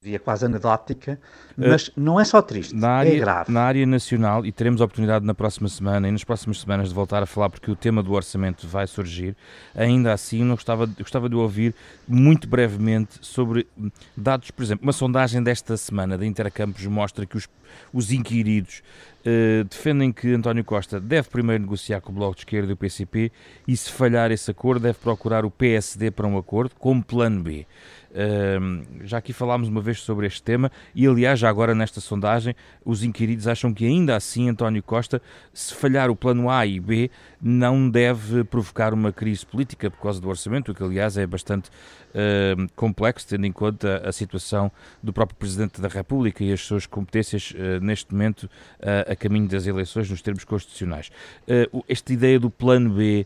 diria 0.02 0.18
quase 0.18 0.46
anedótica, 0.46 1.20
mas 1.58 1.90
uh, 1.90 1.92
não 1.98 2.18
é 2.18 2.24
só 2.24 2.42
triste, 2.42 2.74
na 2.74 2.88
área, 2.88 3.14
é 3.14 3.20
grave. 3.20 3.52
Na 3.52 3.64
área 3.64 3.86
nacional, 3.86 4.46
e 4.46 4.52
teremos 4.52 4.80
a 4.80 4.86
oportunidade 4.86 5.26
na 5.26 5.34
próxima 5.34 5.68
semana 5.68 6.08
e 6.08 6.12
nas 6.12 6.24
próximas 6.24 6.62
semanas 6.62 6.88
de 6.88 6.96
voltar 6.96 7.22
a 7.22 7.26
falar, 7.26 7.50
porque 7.50 7.70
o 7.70 7.76
tema 7.76 8.02
do 8.02 8.14
orçamento 8.14 8.66
vai 8.66 8.88
surgir, 8.88 9.36
ainda 9.76 10.14
assim 10.14 10.42
não 10.42 10.56
gostava, 10.56 10.86
gostava 10.86 11.28
de 11.28 11.36
ouvir 11.36 11.76
muito 12.08 12.48
brevemente 12.48 13.16
sobre 13.20 13.68
dados, 14.16 14.52
por 14.52 14.64
exemplo, 14.64 14.84
uma 14.84 14.94
sondagem 14.94 15.44
desta 15.44 15.76
semana 15.76 16.18
da 16.18 16.26
Intercampos 16.26 16.86
mostra 16.86 17.26
que 17.26 17.36
os, 17.36 17.50
os 17.92 18.10
inquiridos 18.14 18.82
uh, 19.26 19.66
defendem 19.66 20.14
que 20.14 20.34
António 20.34 20.64
Costa 20.64 20.98
deve 20.98 21.28
primeiro 21.28 21.64
negociar 21.64 22.00
com 22.00 22.14
o 22.14 22.16
Bloco 22.16 22.36
de 22.36 22.44
Esquerda 22.44 22.70
e 22.70 22.74
o 22.74 22.78
PCP 22.78 23.34
e 23.68 23.76
se 23.76 23.92
falhar 23.92 24.32
esse 24.32 24.50
acordo 24.50 24.84
deve 24.84 24.98
procurar 24.98 25.44
o 25.44 25.52
PSD 25.52 26.10
para 26.10 26.26
um 26.26 26.38
acordo 26.38 26.74
como 26.80 27.04
plano 27.04 27.44
B 27.44 27.68
já 29.04 29.18
aqui 29.18 29.34
falámos 29.34 29.68
uma 29.68 29.82
vez 29.82 30.02
sobre 30.02 30.28
este 30.28 30.42
tema 30.42 30.72
e, 30.96 31.06
aliás, 31.06 31.40
já 31.40 31.50
agora 31.50 31.76
nesta 31.76 32.02
sondagem, 32.02 32.56
os 32.84 33.04
inquiridos 33.04 33.48
acham 33.48 33.74
que 33.74 33.86
ainda 33.86 34.16
assim 34.16 34.50
António 34.50 34.82
Costa, 34.82 35.22
se 35.54 35.74
falhar 35.74 36.10
o 36.10 36.16
plano 36.16 36.50
A 36.50 36.66
e 36.66 36.80
B, 36.80 37.12
não 37.42 37.90
deve 37.90 38.44
provocar 38.44 38.94
uma 38.94 39.12
crise 39.12 39.46
política 39.46 39.90
por 39.90 40.02
causa 40.02 40.20
do 40.20 40.28
orçamento, 40.28 40.72
o 40.72 40.76
que, 40.76 40.84
aliás, 40.84 41.18
é 41.18 41.26
bastante 41.26 41.70
uh, 41.70 42.70
complexo, 42.76 43.28
tendo 43.28 43.46
em 43.46 43.52
conta 43.52 44.02
a 44.06 44.12
situação 44.12 44.72
do 45.02 45.14
próprio 45.14 45.38
Presidente 45.38 45.80
da 45.80 45.88
República 45.88 46.44
e 46.44 46.52
as 46.52 46.62
suas 46.62 46.86
competências 46.86 47.52
uh, 47.52 47.84
neste 47.84 48.12
momento 48.14 48.44
uh, 48.44 49.12
a 49.12 49.16
caminho 49.16 49.48
das 49.48 49.68
eleições 49.68 50.10
nos 50.10 50.22
termos 50.22 50.44
constitucionais. 50.44 51.12
esta 51.88 52.14
ideia 52.14 52.40
do 52.40 52.50
plano 52.50 52.90
B 52.90 53.26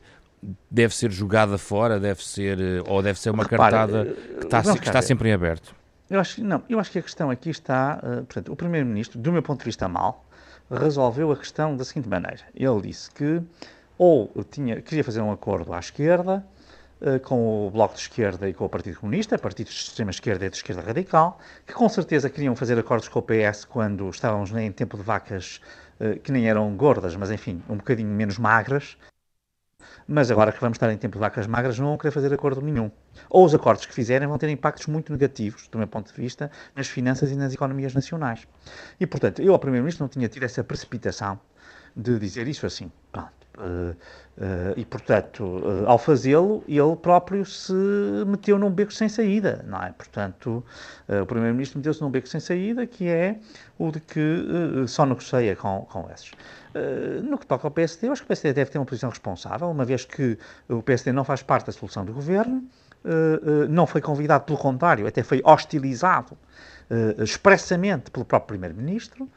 deve 0.70 0.96
ser 0.96 1.12
jogada 1.12 1.58
fora, 1.58 2.00
deve 2.00 2.24
ser, 2.24 2.60
eh, 2.60 2.84
ou 2.88 3.02
deve 3.02 3.20
ser 3.20 3.30
uma 3.30 3.44
Repara, 3.44 3.88
cartada 3.88 4.10
eh, 4.10 4.38
que 4.40 4.46
está, 4.46 4.62
que 4.62 4.88
está 4.88 5.02
sempre 5.02 5.30
em 5.30 5.34
aberto? 5.34 5.76
Eu 6.10 6.20
acho, 6.20 6.44
não, 6.44 6.64
eu 6.70 6.80
acho 6.80 6.92
que 6.92 7.00
a 7.00 7.02
questão 7.02 7.30
aqui 7.30 7.50
está, 7.50 8.00
uh, 8.04 8.26
portanto, 8.26 8.52
o 8.52 8.56
Primeiro-Ministro, 8.56 9.20
do 9.20 9.32
meu 9.32 9.42
ponto 9.42 9.60
de 9.60 9.66
vista 9.66 9.88
mal, 9.88 10.26
resolveu 10.70 11.32
a 11.32 11.38
questão 11.38 11.76
da 11.76 11.84
seguinte 11.84 12.08
maneira. 12.08 12.42
Ele 12.56 12.82
disse 12.82 13.10
que 13.12 13.42
ou 13.98 14.32
tinha, 14.50 14.82
queria 14.82 15.04
fazer 15.04 15.22
um 15.22 15.32
acordo 15.32 15.74
à 15.74 15.80
esquerda, 15.80 16.46
com 17.26 17.68
o 17.68 17.70
Bloco 17.70 17.96
de 17.96 18.00
Esquerda 18.00 18.48
e 18.48 18.54
com 18.54 18.64
o 18.64 18.70
Partido 18.70 18.98
Comunista, 18.98 19.38
partidos 19.38 19.74
de 19.74 19.80
extrema-esquerda 19.80 20.46
e 20.46 20.50
de 20.50 20.56
esquerda 20.56 20.82
radical, 20.82 21.38
que 21.68 21.74
com 21.74 21.88
certeza 21.90 22.30
queriam 22.30 22.56
fazer 22.56 22.80
acordos 22.80 23.10
com 23.10 23.20
o 23.20 23.22
PS 23.22 23.66
quando 23.66 24.10
estávamos 24.10 24.52
em 24.54 24.72
tempo 24.72 24.96
de 24.96 25.04
vacas 25.04 25.60
que 26.24 26.32
nem 26.32 26.50
eram 26.50 26.76
gordas, 26.76 27.16
mas 27.16 27.30
enfim, 27.32 27.62
um 27.70 27.78
bocadinho 27.78 28.10
menos 28.10 28.38
magras, 28.38 28.98
mas 30.08 30.30
agora 30.32 30.52
que 30.52 30.60
vamos 30.60 30.76
estar 30.76 30.92
em 30.92 30.98
tempo 30.98 31.14
de 31.14 31.20
vacas 31.20 31.48
magras, 31.48 31.78
não 31.80 31.88
vão 31.88 31.98
querer 31.98 32.12
fazer 32.12 32.34
acordo 32.34 32.62
nenhum. 32.62 32.92
Ou 33.30 33.46
os 33.46 33.54
acordos 33.54 33.86
que 33.86 33.94
fizerem 33.94 34.28
vão 34.28 34.38
ter 34.38 34.50
impactos 34.50 34.88
muito 34.88 35.12
negativos, 35.12 35.68
do 35.68 35.78
meu 35.78 35.88
ponto 35.88 36.14
de 36.14 36.22
vista, 36.22 36.52
nas 36.76 36.88
finanças 36.88 37.32
e 37.32 37.36
nas 37.36 37.54
economias 37.54 37.94
nacionais. 37.94 38.48
E, 39.00 39.06
portanto, 39.06 39.42
eu 39.42 39.54
ao 39.54 39.60
Primeiro-Ministro 39.60 40.04
não 40.04 40.10
tinha 40.10 40.28
tido 40.28 40.44
essa 40.44 40.64
precipitação 40.64 41.40
de 41.96 42.18
dizer 42.18 42.48
isso 42.48 42.66
assim. 42.66 42.92
Uh, 43.58 43.92
uh, 43.92 44.74
e, 44.76 44.84
portanto, 44.84 45.44
uh, 45.44 45.88
ao 45.88 46.00
fazê-lo, 46.00 46.64
ele 46.68 46.96
próprio 46.96 47.46
se 47.46 47.74
meteu 48.26 48.58
num 48.58 48.72
beco 48.72 48.92
sem 48.92 49.08
saída, 49.08 49.64
não 49.68 49.82
é? 49.82 49.92
Portanto, 49.92 50.64
o 51.08 51.26
Primeiro-Ministro 51.26 51.78
meteu-se 51.78 52.02
num 52.02 52.10
beco 52.10 52.28
sem 52.28 52.40
saída, 52.40 52.88
que 52.88 53.08
é 53.08 53.38
o 53.78 53.92
de 53.92 54.00
que 54.00 54.46
só 54.88 55.06
negocia 55.06 55.56
com, 55.56 55.86
com 55.90 56.10
esses. 56.12 56.32
no 57.24 57.38
que 57.38 57.46
toca 57.46 57.68
ao 57.68 57.72
PSD, 57.72 58.08
eu 58.08 58.12
acho 58.12 58.22
que 58.22 58.26
o 58.26 58.28
PSD 58.28 58.54
deve 58.54 58.72
ter 58.72 58.80
uma 58.80 58.86
posição 58.86 59.10
responsável, 59.10 59.70
uma 59.70 59.86
vez 59.86 60.06
que 60.06 60.38
o 60.70 60.82
PSD 60.82 61.12
não 61.12 61.24
faz 61.24 61.44
parte 61.44 61.68
da 61.68 61.72
solução 61.72 62.06
do 62.06 62.14
governo, 62.14 62.64
não 63.70 63.86
foi 63.86 64.02
convidado, 64.02 64.46
pelo 64.46 64.58
contrário, 64.58 65.06
até 65.06 65.22
foi 65.24 65.42
hostilizado 65.44 66.38
expressamente 67.20 68.10
pelo 68.10 68.26
próprio 68.26 68.58
Primeiro-Ministro. 68.58 69.30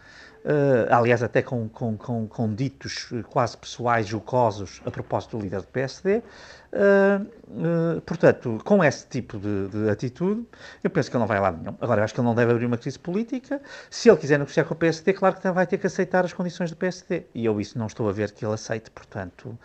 Uh, 0.47 0.87
aliás, 0.95 1.25
até 1.25 1.43
com, 1.43 1.69
com, 1.69 1.97
com, 1.97 2.29
com, 2.29 2.55
ditos 2.55 3.12
quase 3.31 3.57
pessoais 3.57 4.07
jocosos 4.07 4.81
a 4.87 4.93
propósito 4.93 5.37
do 5.37 5.43
líder 5.43 5.61
do 5.61 5.67
PSD. 5.67 6.19
Uh, 6.19 7.97
uh, 7.97 8.00
portanto, 8.03 8.61
com 8.65 8.85
esse 8.85 9.09
tipo 9.09 9.41
de, 9.41 9.67
de, 9.67 9.91
atitude, 9.91 10.47
eu 10.85 10.91
penso 10.91 11.11
que 11.11 11.17
ele 11.17 11.21
não 11.23 11.26
vai 11.26 11.41
lá 11.41 11.50
nenhum. 11.50 11.75
Agora, 11.81 12.00
eu 12.00 12.05
acho 12.05 12.15
que 12.15 12.21
ele 12.21 12.29
não 12.29 12.35
deve 12.35 12.53
abrir 12.53 12.65
uma 12.65 12.79
crise 12.79 12.97
política. 12.97 13.61
Se 13.91 14.09
ele 14.09 14.19
quiser 14.19 14.38
negociar 14.38 14.65
com 14.67 14.75
o 14.75 14.76
PSD, 14.76 15.15
claro 15.15 15.35
que 15.35 15.50
vai 15.50 15.67
ter 15.67 15.79
que 15.79 15.88
aceitar 15.88 16.25
as 16.25 16.33
condições 16.33 16.71
do 16.71 16.76
PSD. 16.76 17.25
E 17.35 17.45
eu 17.45 17.61
isso 17.61 17.76
não 17.76 17.88
estou 17.88 18.09
a 18.09 18.12
ver 18.12 18.31
que 18.31 18.45
ele 18.47 18.55
aceite, 18.55 18.88
portanto. 18.93 19.59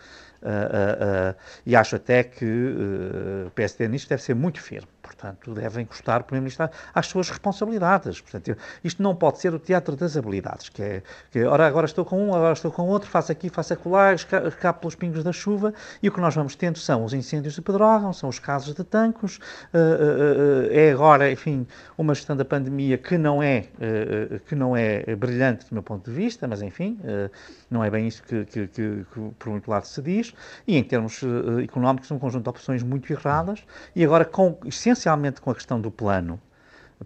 e 1.64 1.76
acho 1.76 1.94
até 1.94 2.24
que 2.24 2.74
o 3.46 3.50
PSD 3.50 3.86
nisto 3.86 4.08
deve 4.08 4.22
ser 4.22 4.34
muito 4.34 4.60
firme. 4.60 4.88
Portanto, 5.02 5.52
deve 5.52 5.82
encostar 5.82 6.20
o 6.20 6.24
Primeiro-Ministro 6.24 6.70
às 6.94 7.06
suas 7.06 7.28
responsabilidades. 7.28 8.20
Portanto, 8.20 8.56
isto 8.84 9.02
não 9.02 9.14
pode 9.16 9.38
ser 9.38 9.52
o 9.52 9.58
teatro 9.58 9.96
das 9.96 10.16
habilidades, 10.16 10.68
que 10.68 10.82
é, 10.82 11.02
que 11.30 11.40
é 11.40 11.44
ora, 11.44 11.66
agora 11.66 11.86
estou 11.86 12.04
com 12.04 12.28
um, 12.28 12.34
agora 12.34 12.52
estou 12.52 12.70
com 12.70 12.82
outro, 12.82 13.10
faço 13.10 13.32
aqui, 13.32 13.48
faço 13.48 13.72
acolá, 13.74 14.14
escapo 14.14 14.80
pelos 14.80 14.94
pingos 14.94 15.24
da 15.24 15.32
chuva, 15.32 15.74
e 16.02 16.08
o 16.08 16.12
que 16.12 16.20
nós 16.20 16.34
vamos 16.34 16.54
tendo 16.54 16.78
são 16.78 17.04
os 17.04 17.12
incêndios 17.12 17.54
de 17.54 17.62
Pedrógão, 17.62 18.12
são 18.12 18.28
os 18.28 18.38
casos 18.38 18.74
de 18.74 18.84
Tancos, 18.84 19.38
uh, 19.38 19.76
uh, 19.76 20.68
uh, 20.68 20.68
é 20.70 20.92
agora, 20.92 21.30
enfim, 21.30 21.66
uma 21.98 22.14
gestão 22.14 22.36
da 22.36 22.44
pandemia 22.44 22.96
que 22.96 23.18
não 23.18 23.42
é, 23.42 23.64
que 24.46 24.54
não 24.54 24.76
é 24.76 25.16
brilhante 25.16 25.68
do 25.68 25.74
meu 25.74 25.82
ponto 25.82 26.10
de 26.10 26.16
vista, 26.16 26.46
mas 26.46 26.62
enfim, 26.62 26.98
não 27.70 27.82
é 27.82 27.90
bem 27.90 28.06
isso 28.06 28.22
que, 28.22 28.44
que, 28.44 28.66
que, 28.68 29.06
que 29.12 29.30
por 29.38 29.50
muito 29.50 29.70
lado 29.70 29.86
se 29.86 30.00
diz, 30.02 30.34
e 30.66 30.76
em 30.76 30.82
termos 30.82 31.20
económicos, 31.62 32.10
um 32.10 32.18
conjunto 32.18 32.44
de 32.44 32.50
opções 32.50 32.82
muito 32.82 33.12
erradas, 33.12 33.64
e 33.94 34.04
agora 34.04 34.24
com, 34.24 34.58
essencialmente 34.92 35.40
com 35.40 35.50
a 35.50 35.54
questão 35.54 35.80
do 35.80 35.90
plano, 35.90 36.40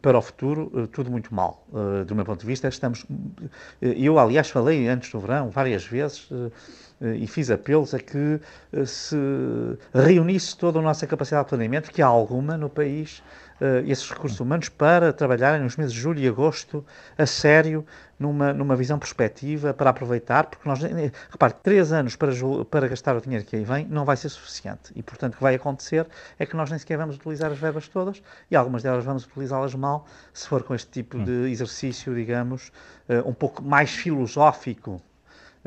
para 0.02 0.18
o 0.18 0.22
futuro, 0.22 0.70
eh, 0.74 0.86
tudo 0.92 1.10
muito 1.10 1.34
mal. 1.34 1.64
Uh, 1.72 2.04
do 2.04 2.14
meu 2.14 2.24
ponto 2.24 2.40
de 2.40 2.46
vista, 2.46 2.68
estamos. 2.68 3.04
Uh, 3.04 3.48
eu, 3.80 4.18
aliás, 4.18 4.50
falei 4.50 4.86
antes 4.88 5.10
do 5.10 5.18
verão 5.18 5.48
várias 5.48 5.86
vezes 5.86 6.28
e 7.00 7.26
fiz 7.26 7.50
apelos 7.50 7.92
a 7.94 7.98
que 7.98 8.40
se 8.86 9.16
reunisse 9.92 10.56
toda 10.56 10.78
a 10.78 10.82
nossa 10.82 11.06
capacidade 11.06 11.44
de 11.44 11.48
planeamento, 11.50 11.90
que 11.90 12.00
há 12.00 12.06
alguma 12.06 12.56
no 12.56 12.70
país, 12.70 13.22
esses 13.86 14.08
recursos 14.10 14.40
humanos, 14.40 14.68
para 14.68 15.12
trabalharem 15.12 15.62
nos 15.62 15.76
meses 15.76 15.92
de 15.92 16.00
julho 16.00 16.20
e 16.20 16.28
agosto 16.28 16.84
a 17.18 17.26
sério 17.26 17.84
numa, 18.18 18.52
numa 18.52 18.74
visão 18.74 18.98
perspectiva 18.98 19.74
para 19.74 19.90
aproveitar, 19.90 20.46
porque 20.46 20.68
nós, 20.68 20.80
repare, 21.30 21.54
três 21.62 21.92
anos 21.92 22.16
para, 22.16 22.32
para 22.70 22.88
gastar 22.88 23.16
o 23.16 23.20
dinheiro 23.20 23.44
que 23.44 23.56
aí 23.56 23.64
vem 23.64 23.86
não 23.86 24.04
vai 24.04 24.16
ser 24.16 24.28
suficiente. 24.28 24.92
E, 24.94 25.02
portanto, 25.02 25.34
o 25.34 25.36
que 25.36 25.42
vai 25.42 25.54
acontecer 25.54 26.06
é 26.38 26.46
que 26.46 26.56
nós 26.56 26.70
nem 26.70 26.78
sequer 26.78 26.98
vamos 26.98 27.16
utilizar 27.16 27.50
as 27.50 27.58
verbas 27.58 27.88
todas 27.88 28.22
e 28.50 28.56
algumas 28.56 28.82
delas 28.82 29.04
vamos 29.04 29.24
utilizá-las 29.24 29.74
mal 29.74 30.06
se 30.32 30.48
for 30.48 30.62
com 30.62 30.74
este 30.74 30.88
tipo 30.90 31.18
de 31.18 31.30
hum. 31.30 31.46
exercício, 31.46 32.14
digamos, 32.14 32.72
eh, 33.08 33.22
um 33.24 33.34
pouco 33.34 33.62
mais 33.62 33.90
filosófico 33.90 35.00
eh, 35.00 35.15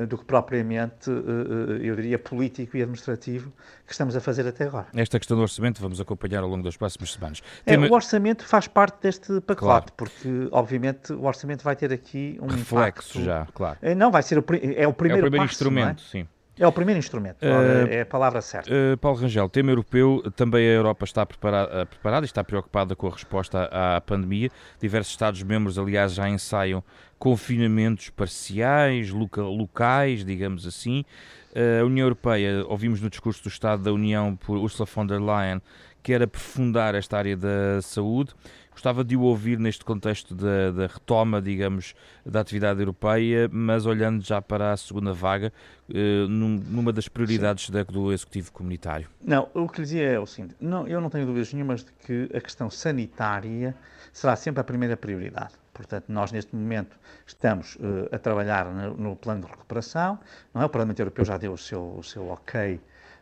do 0.05 0.17
que 0.17 0.25
propriamente, 0.25 1.09
eh, 1.09 1.87
eu 1.87 1.95
diria, 1.95 2.19
político 2.19 2.77
e 2.77 2.81
administrativo 2.81 3.51
que 3.85 3.91
estamos 3.91 4.15
a 4.15 4.21
fazer 4.21 4.47
até 4.47 4.65
agora. 4.65 4.87
Esta 4.93 5.19
questão 5.19 5.35
do 5.35 5.43
orçamento 5.43 5.81
vamos 5.81 5.99
acompanhar 5.99 6.43
ao 6.43 6.49
longo 6.49 6.63
das 6.63 6.77
próximas 6.77 7.11
semanas. 7.11 7.41
É, 7.65 7.77
O 7.77 7.93
orçamento 7.93 8.45
faz 8.45 8.67
parte 8.67 9.01
deste 9.01 9.41
pacote, 9.41 9.59
claro. 9.59 9.85
porque, 9.97 10.47
obviamente, 10.51 11.13
o 11.13 11.25
orçamento 11.25 11.63
vai 11.63 11.75
ter 11.75 11.91
aqui 11.91 12.37
um 12.41 12.47
Reflexo 12.47 13.19
impacto... 13.19 13.23
já, 13.23 13.47
claro. 13.53 13.77
Não, 13.97 14.11
vai 14.11 14.23
ser 14.23 14.37
o, 14.37 14.41
é 14.41 14.43
o 14.43 14.43
primeiro, 14.43 14.77
é 14.77 14.87
o 14.87 14.93
primeiro 14.93 15.37
passo, 15.37 15.53
instrumento, 15.53 16.03
é? 16.03 16.11
sim. 16.11 16.27
É 16.59 16.67
o 16.67 16.73
primeiro 16.73 16.99
instrumento, 16.99 17.41
uh, 17.41 17.87
é 17.89 18.01
a 18.01 18.05
palavra 18.05 18.41
certa. 18.41 18.69
Uh, 18.69 18.97
Paulo 18.97 19.17
Rangel, 19.17 19.47
tema 19.47 19.71
europeu, 19.71 20.21
também 20.35 20.67
a 20.67 20.71
Europa 20.73 21.05
está 21.05 21.25
preparada, 21.25 21.85
preparada 21.85 22.25
e 22.25 22.27
está 22.27 22.43
preocupada 22.43 22.97
com 22.97 23.07
a 23.07 23.11
resposta 23.11 23.69
à 23.71 24.01
pandemia. 24.01 24.49
Diversos 24.77 25.13
Estados-membros, 25.13 25.79
aliás, 25.79 26.13
já 26.13 26.27
ensaiam 26.27 26.83
confinamentos 27.19 28.09
parciais, 28.09 29.11
loca, 29.11 29.43
locais, 29.43 30.23
digamos 30.23 30.65
assim. 30.65 31.03
Uh, 31.51 31.81
a 31.81 31.85
União 31.85 32.05
Europeia, 32.05 32.65
ouvimos 32.65 33.01
no 33.01 33.09
discurso 33.09 33.43
do 33.43 33.49
Estado 33.49 33.83
da 33.83 33.91
União 33.91 34.35
por 34.35 34.57
Ursula 34.57 34.87
von 34.91 35.05
der 35.05 35.19
Leyen, 35.19 35.61
quer 36.01 36.23
aprofundar 36.23 36.95
esta 36.95 37.17
área 37.17 37.35
da 37.35 37.81
saúde. 37.81 38.33
Gostava 38.71 39.03
de 39.03 39.17
o 39.17 39.21
ouvir 39.23 39.59
neste 39.59 39.83
contexto 39.83 40.33
da, 40.33 40.71
da, 40.71 40.87
retoma, 40.87 41.41
digamos, 41.41 41.93
da 42.25 42.39
atividade 42.39 42.79
europeia, 42.79 43.49
mas 43.51 43.85
olhando 43.85 44.23
já 44.23 44.41
para 44.41 44.71
a 44.71 44.77
segunda 44.77 45.11
vaga, 45.11 45.51
eh, 45.93 46.25
numa 46.29 46.93
das 46.93 47.09
prioridades 47.09 47.69
da, 47.69 47.83
do 47.83 48.13
Executivo 48.13 48.53
Comunitário. 48.53 49.09
Não, 49.21 49.49
o 49.53 49.67
que 49.67 49.79
lhe 49.79 49.83
dizia 49.83 50.03
é 50.03 50.17
o 50.17 50.25
seguinte: 50.25 50.55
não, 50.61 50.87
eu 50.87 51.01
não 51.01 51.09
tenho 51.09 51.25
dúvidas 51.25 51.51
nenhumas 51.51 51.83
de 51.83 51.91
que 52.05 52.29
a 52.33 52.39
questão 52.39 52.69
sanitária 52.69 53.75
será 54.13 54.37
sempre 54.37 54.61
a 54.61 54.63
primeira 54.63 54.95
prioridade. 54.95 55.55
Portanto, 55.79 56.09
nós 56.09 56.33
neste 56.33 56.53
momento 56.53 56.99
estamos 57.25 57.75
uh, 57.77 58.13
a 58.13 58.19
trabalhar 58.19 58.65
no, 58.65 58.97
no, 58.97 59.15
plano 59.15 59.45
de 59.45 59.47
recuperação. 59.47 60.19
Não 60.53 60.61
é? 60.61 60.65
O 60.65 60.69
Parlamento 60.69 60.99
Europeu 60.99 61.23
já 61.23 61.37
deu 61.37 61.53
o 61.53 61.57
seu, 61.57 61.95
o 61.97 62.03
seu 62.03 62.27
ok 62.27 62.75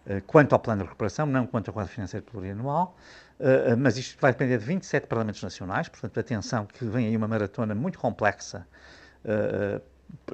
uh, 0.07 0.21
quanto 0.25 0.53
ao 0.53 0.59
plano 0.59 0.81
de 0.81 0.85
recuperação, 0.85 1.27
não 1.27 1.45
quanto 1.45 1.67
ao 1.67 1.73
quadro 1.75 1.93
financeiro 1.93 2.25
plurianual. 2.25 2.97
Uh, 3.39 3.77
mas 3.77 3.95
isto 3.95 4.19
vai 4.19 4.31
depender 4.31 4.57
de 4.57 4.65
27 4.65 5.05
Parlamentos 5.05 5.43
Nacionais, 5.43 5.87
portanto, 5.87 6.19
atenção 6.19 6.65
que 6.65 6.83
vem 6.83 7.05
aí 7.05 7.15
uma 7.15 7.27
maratona 7.27 7.75
muito 7.75 7.99
complexa 7.99 8.65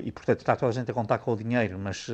e, 0.02 0.12
portanto, 0.12 0.40
está 0.40 0.56
toda 0.56 0.70
a 0.70 0.74
gente 0.74 0.90
a 0.90 0.94
contar 0.94 1.20
com 1.20 1.32
o 1.32 1.36
dinheiro, 1.36 1.78
mas 1.80 2.08
uh, 2.08 2.14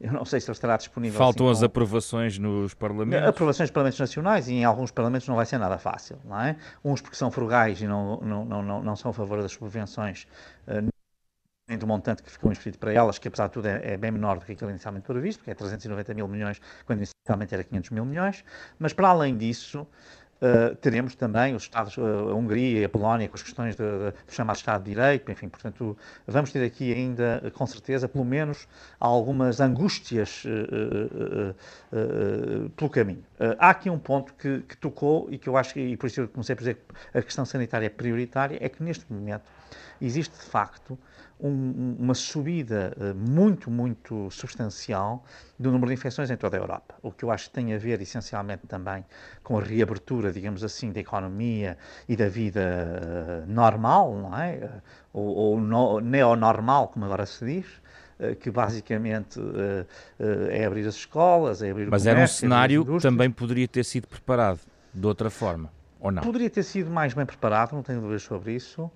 eu 0.00 0.12
não 0.12 0.24
sei 0.24 0.40
se 0.40 0.48
ele 0.48 0.56
estará 0.56 0.76
disponível. 0.76 1.18
Faltam 1.18 1.48
assim, 1.48 1.58
as 1.58 1.62
aprovações 1.62 2.38
nos 2.38 2.74
Parlamentos? 2.74 3.28
Aprovações 3.28 3.68
dos 3.68 3.74
Parlamentos 3.74 4.00
Nacionais 4.00 4.48
e 4.48 4.54
em 4.54 4.64
alguns 4.64 4.90
Parlamentos 4.90 5.28
não 5.28 5.36
vai 5.36 5.46
ser 5.46 5.58
nada 5.58 5.78
fácil, 5.78 6.18
não 6.24 6.40
é? 6.40 6.56
Uns 6.84 7.00
porque 7.00 7.16
são 7.16 7.30
frugais 7.30 7.80
e 7.80 7.86
não, 7.86 8.20
não, 8.20 8.44
não, 8.44 8.62
não, 8.62 8.82
não 8.82 8.96
são 8.96 9.10
a 9.10 9.14
favor 9.14 9.40
das 9.42 9.52
subvenções 9.52 10.26
nem 11.68 11.76
do 11.76 11.86
montante 11.86 12.22
que 12.22 12.30
ficou 12.30 12.52
inscrito 12.52 12.78
para 12.78 12.92
elas, 12.92 13.18
que 13.18 13.26
apesar 13.26 13.48
de 13.48 13.54
tudo 13.54 13.66
é, 13.66 13.94
é, 13.94 13.96
bem 13.96 14.12
menor 14.12 14.38
do 14.38 14.44
que 14.44 14.52
aquilo 14.52 14.70
inicialmente 14.70 15.04
previsto, 15.04 15.42
que 15.42 15.50
é 15.50 15.54
390 15.54 16.14
mil 16.14 16.28
milhões, 16.28 16.60
quando 16.84 16.98
inicialmente 16.98 17.54
era 17.54 17.64
500 17.64 17.90
mil 17.90 18.04
milhões, 18.04 18.44
mas 18.78 18.92
para 18.92 19.08
além 19.08 19.36
disso, 19.36 19.86
uh, 20.40 20.74
teremos 20.76 21.14
também 21.14 21.54
os 21.54 21.64
Estados, 21.64 21.96
uh, 21.96 22.30
a 22.30 22.34
Hungria 22.34 22.80
e 22.80 22.84
a 22.84 22.88
Polónia 22.88 23.28
com 23.28 23.34
as 23.34 23.42
questões 23.42 23.76
do 23.76 24.12
chamado 24.28 24.56
Estado 24.56 24.82
de 24.84 24.90
Direito, 24.90 25.30
enfim, 25.30 25.48
portanto, 25.48 25.96
vamos 26.26 26.52
ter 26.52 26.64
aqui 26.64 26.92
ainda, 26.92 27.52
com 27.54 27.66
certeza, 27.66 28.08
pelo 28.08 28.24
menos, 28.24 28.66
algumas 28.98 29.60
angústias 29.60 30.44
uh, 30.44 31.54
pelo 32.70 32.90
caminho. 32.90 33.24
há 33.58 33.70
aqui 33.70 33.88
um 33.90 33.98
ponto 33.98 34.34
que, 34.34 34.60
que 34.60 34.76
tocou 34.76 35.28
e 35.30 35.38
que 35.38 35.48
eu 35.48 35.56
acho, 35.56 35.74
que, 35.74 35.80
e 35.80 35.96
por 35.96 36.06
isso 36.06 36.20
eu 36.20 36.28
comecei 36.28 36.54
a 36.54 36.58
dizer 36.58 36.74
que 36.74 37.18
a 37.18 37.22
questão 37.22 37.44
sanitária 37.44 37.86
é 37.86 37.90
prioritária, 37.90 38.58
é 38.60 38.68
que 38.68 38.82
neste 38.82 39.10
momento 39.12 39.44
existe 40.00 40.36
de 40.38 40.44
facto 40.44 40.98
um, 41.40 41.96
uma 41.98 42.14
subida 42.14 42.96
uh, 42.96 43.14
muito, 43.14 43.70
muito 43.70 44.30
substancial 44.30 45.24
do 45.58 45.70
número 45.70 45.88
de 45.88 45.94
infecções 45.94 46.30
em 46.30 46.36
toda 46.36 46.56
a 46.56 46.60
Europa. 46.60 46.94
O 47.02 47.10
que 47.10 47.24
eu 47.24 47.30
acho 47.30 47.48
que 47.48 47.54
tem 47.54 47.74
a 47.74 47.78
ver 47.78 48.00
essencialmente 48.00 48.66
também 48.66 49.04
com 49.42 49.58
a 49.58 49.62
reabertura, 49.62 50.32
digamos 50.32 50.64
assim, 50.64 50.90
da 50.90 51.00
economia 51.00 51.76
e 52.08 52.16
da 52.16 52.28
vida 52.28 53.44
uh, 53.46 53.52
normal, 53.52 54.16
não 54.16 54.38
é? 54.38 54.56
Uh, 54.56 54.82
ou, 55.12 55.34
ou 55.34 55.60
no, 55.60 56.00
neonormal, 56.00 56.88
como 56.88 57.04
agora 57.04 57.26
se 57.26 57.44
diz 57.44 57.66
que 58.40 58.50
basicamente 58.50 59.38
é 60.48 60.64
abrir 60.64 60.86
as 60.86 60.94
escolas, 60.94 61.60
é 61.60 61.70
abrir 61.70 61.86
o 61.86 61.90
Mas 61.90 62.06
era 62.06 62.22
um 62.22 62.26
cenário 62.26 62.82
que 62.82 62.98
também 63.02 63.30
poderia 63.30 63.68
ter 63.68 63.84
sido 63.84 64.08
preparado 64.08 64.60
de 64.92 65.06
outra 65.06 65.28
forma, 65.28 65.70
ou 66.00 66.10
não? 66.10 66.22
Poderia 66.22 66.48
ter 66.48 66.62
sido 66.62 66.90
mais 66.90 67.12
bem 67.12 67.26
preparado, 67.26 67.74
não 67.74 67.82
tenho 67.82 68.00
dúvidas 68.00 68.22
sobre 68.22 68.54
isso. 68.54 68.90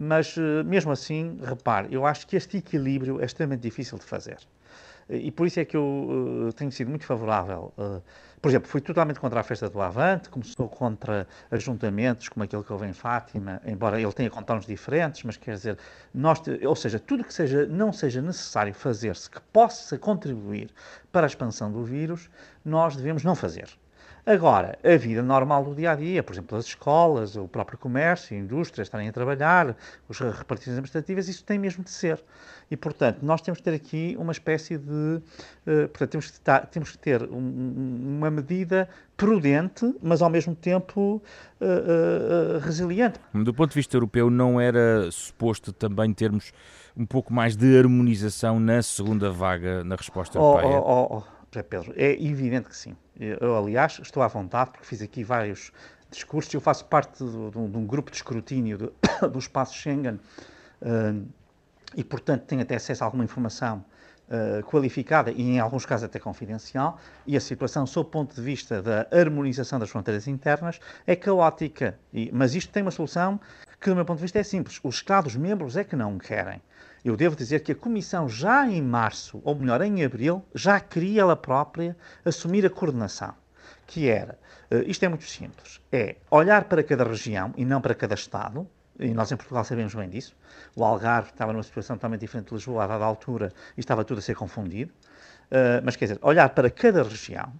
Mas, 0.00 0.36
eh, 0.38 0.62
mesmo 0.62 0.92
assim, 0.92 1.38
repare, 1.42 1.88
eu 1.92 2.06
acho 2.06 2.24
que 2.24 2.36
este 2.36 2.58
equilíbrio 2.58 3.20
é 3.20 3.24
extremamente 3.24 3.62
difícil 3.62 3.98
de 3.98 4.04
fazer. 4.04 4.38
E 5.10 5.32
por 5.32 5.44
isso 5.46 5.58
é 5.58 5.64
que 5.64 5.76
eu 5.76 6.46
uh, 6.48 6.52
tenho 6.52 6.70
sido 6.70 6.88
muito 6.88 7.04
favorável. 7.04 7.72
Por 8.40 8.50
exemplo, 8.50 8.68
fui 8.68 8.80
totalmente 8.80 9.18
contra 9.18 9.40
a 9.40 9.42
festa 9.42 9.68
do 9.68 9.80
Avante, 9.80 10.28
começou 10.28 10.68
contra 10.68 11.26
ajuntamentos 11.50 12.28
como 12.28 12.44
aquele 12.44 12.62
que 12.62 12.72
houve 12.72 12.86
em 12.86 12.92
Fátima, 12.92 13.60
embora 13.66 14.00
ele 14.00 14.12
tenha 14.12 14.30
contornos 14.30 14.66
diferentes, 14.66 15.24
mas 15.24 15.36
quer 15.36 15.54
dizer, 15.54 15.78
nós, 16.14 16.40
ou 16.64 16.76
seja, 16.76 17.00
tudo 17.00 17.24
que 17.24 17.32
seja, 17.34 17.66
não 17.66 17.92
seja 17.92 18.20
necessário 18.22 18.74
fazer-se 18.74 19.28
que 19.30 19.40
possa 19.52 19.98
contribuir 19.98 20.70
para 21.10 21.26
a 21.26 21.28
expansão 21.28 21.72
do 21.72 21.82
vírus, 21.82 22.30
nós 22.64 22.94
devemos 22.94 23.24
não 23.24 23.34
fazer. 23.34 23.68
Agora, 24.28 24.78
a 24.84 24.94
vida 24.98 25.22
normal 25.22 25.64
do 25.64 25.74
dia 25.74 25.92
a 25.92 25.94
dia, 25.94 26.22
por 26.22 26.34
exemplo, 26.34 26.58
as 26.58 26.66
escolas, 26.66 27.34
o 27.34 27.48
próprio 27.48 27.78
comércio, 27.78 28.36
a 28.36 28.38
indústria 28.38 28.82
estarem 28.82 29.08
a 29.08 29.12
trabalhar, 29.12 29.74
as 30.06 30.18
repartições 30.18 30.74
administrativas, 30.74 31.28
isso 31.28 31.42
tem 31.42 31.58
mesmo 31.58 31.82
de 31.82 31.88
ser. 31.88 32.22
E, 32.70 32.76
portanto, 32.76 33.20
nós 33.22 33.40
temos 33.40 33.56
que 33.56 33.64
ter 33.64 33.72
aqui 33.72 34.14
uma 34.18 34.32
espécie 34.32 34.76
de. 34.76 35.22
Uh, 35.66 35.88
portanto, 35.88 36.10
temos 36.10 36.30
que, 36.30 36.40
tar, 36.40 36.66
temos 36.66 36.90
que 36.90 36.98
ter 36.98 37.22
um, 37.22 38.18
uma 38.18 38.30
medida 38.30 38.86
prudente, 39.16 39.94
mas 40.02 40.20
ao 40.20 40.28
mesmo 40.28 40.54
tempo 40.54 41.22
uh, 41.58 41.64
uh, 41.64 42.58
resiliente. 42.58 43.18
Do 43.32 43.54
ponto 43.54 43.70
de 43.70 43.76
vista 43.76 43.96
europeu, 43.96 44.28
não 44.28 44.60
era 44.60 45.10
suposto 45.10 45.72
também 45.72 46.12
termos 46.12 46.52
um 46.94 47.06
pouco 47.06 47.32
mais 47.32 47.56
de 47.56 47.78
harmonização 47.78 48.60
na 48.60 48.82
segunda 48.82 49.30
vaga 49.30 49.82
na 49.84 49.96
resposta 49.96 50.38
oh, 50.38 50.58
europeia? 50.58 50.80
Oh, 50.80 51.06
oh, 51.12 51.16
oh. 51.16 51.38
Pedro, 51.50 51.94
é 51.96 52.12
evidente 52.12 52.68
que 52.68 52.76
sim. 52.76 52.94
Eu, 53.18 53.56
aliás, 53.56 53.98
estou 54.00 54.22
à 54.22 54.28
vontade, 54.28 54.70
porque 54.70 54.86
fiz 54.86 55.02
aqui 55.02 55.24
vários 55.24 55.72
discursos. 56.10 56.52
Eu 56.54 56.60
faço 56.60 56.84
parte 56.84 57.24
de, 57.24 57.50
de, 57.50 57.58
um 57.58 57.86
grupo 57.86 58.10
de 58.10 58.16
escrutínio 58.16 58.78
do, 58.78 58.92
do 59.32 59.38
espaço 59.38 59.74
Schengen 59.74 60.14
uh, 60.82 61.26
e, 61.96 62.04
portanto, 62.04 62.44
tenho 62.44 62.62
até 62.62 62.76
acesso 62.76 63.02
a 63.02 63.06
alguma 63.06 63.24
informação 63.24 63.84
uh, 64.28 64.62
qualificada 64.64 65.32
e, 65.32 65.42
em 65.42 65.58
alguns 65.58 65.84
casos, 65.84 66.04
até 66.04 66.18
confidencial. 66.18 66.98
E 67.26 67.36
a 67.36 67.40
situação, 67.40 67.86
sob 67.86 68.08
o 68.08 68.10
ponto 68.10 68.34
de 68.34 68.42
vista 68.42 68.80
da 68.80 69.06
harmonização 69.10 69.78
das 69.78 69.90
fronteiras 69.90 70.28
internas, 70.28 70.78
é 71.06 71.16
caótica. 71.16 71.98
E, 72.12 72.30
mas 72.32 72.54
isto 72.54 72.72
tem 72.72 72.82
uma 72.82 72.92
solução 72.92 73.40
que, 73.80 73.90
do 73.90 73.96
meu 73.96 74.04
ponto 74.04 74.18
de 74.18 74.22
vista, 74.22 74.38
é 74.38 74.44
simples. 74.44 74.78
Os 74.82 74.96
Estados-membros 74.96 75.76
é 75.76 75.82
que 75.82 75.96
não 75.96 76.18
querem. 76.18 76.62
Eu 77.08 77.16
devo 77.16 77.34
dizer 77.34 77.60
que 77.60 77.72
a 77.72 77.74
Comissão, 77.74 78.28
já 78.28 78.68
em 78.68 78.82
março, 78.82 79.40
ou 79.42 79.54
melhor, 79.54 79.80
em 79.80 80.04
abril, 80.04 80.44
já 80.54 80.78
queria 80.78 81.22
ela 81.22 81.34
própria 81.34 81.96
assumir 82.22 82.66
a 82.66 82.70
coordenação. 82.70 83.34
Que 83.86 84.10
era, 84.10 84.38
uh, 84.70 84.82
isto 84.86 85.06
é 85.06 85.08
muito 85.08 85.24
simples, 85.24 85.80
é 85.90 86.16
olhar 86.30 86.64
para 86.64 86.82
cada 86.82 87.04
região 87.04 87.54
e 87.56 87.64
não 87.64 87.80
para 87.80 87.94
cada 87.94 88.14
Estado, 88.14 88.68
e 88.98 89.14
nós 89.14 89.32
em 89.32 89.36
Portugal 89.36 89.64
sabemos 89.64 89.94
bem 89.94 90.06
disso. 90.06 90.36
O 90.76 90.84
Algarve 90.84 91.30
estava 91.30 91.50
numa 91.50 91.62
situação 91.62 91.96
totalmente 91.96 92.20
diferente 92.20 92.48
de 92.48 92.54
Lisboa 92.54 92.84
a 92.84 92.86
dada 92.86 93.06
altura 93.06 93.54
e 93.74 93.80
estava 93.80 94.04
tudo 94.04 94.18
a 94.18 94.20
ser 94.20 94.34
confundido. 94.34 94.92
Uh, 95.50 95.80
mas 95.82 95.96
quer 95.96 96.04
dizer, 96.04 96.18
olhar 96.20 96.50
para 96.50 96.68
cada 96.68 97.02
região 97.02 97.50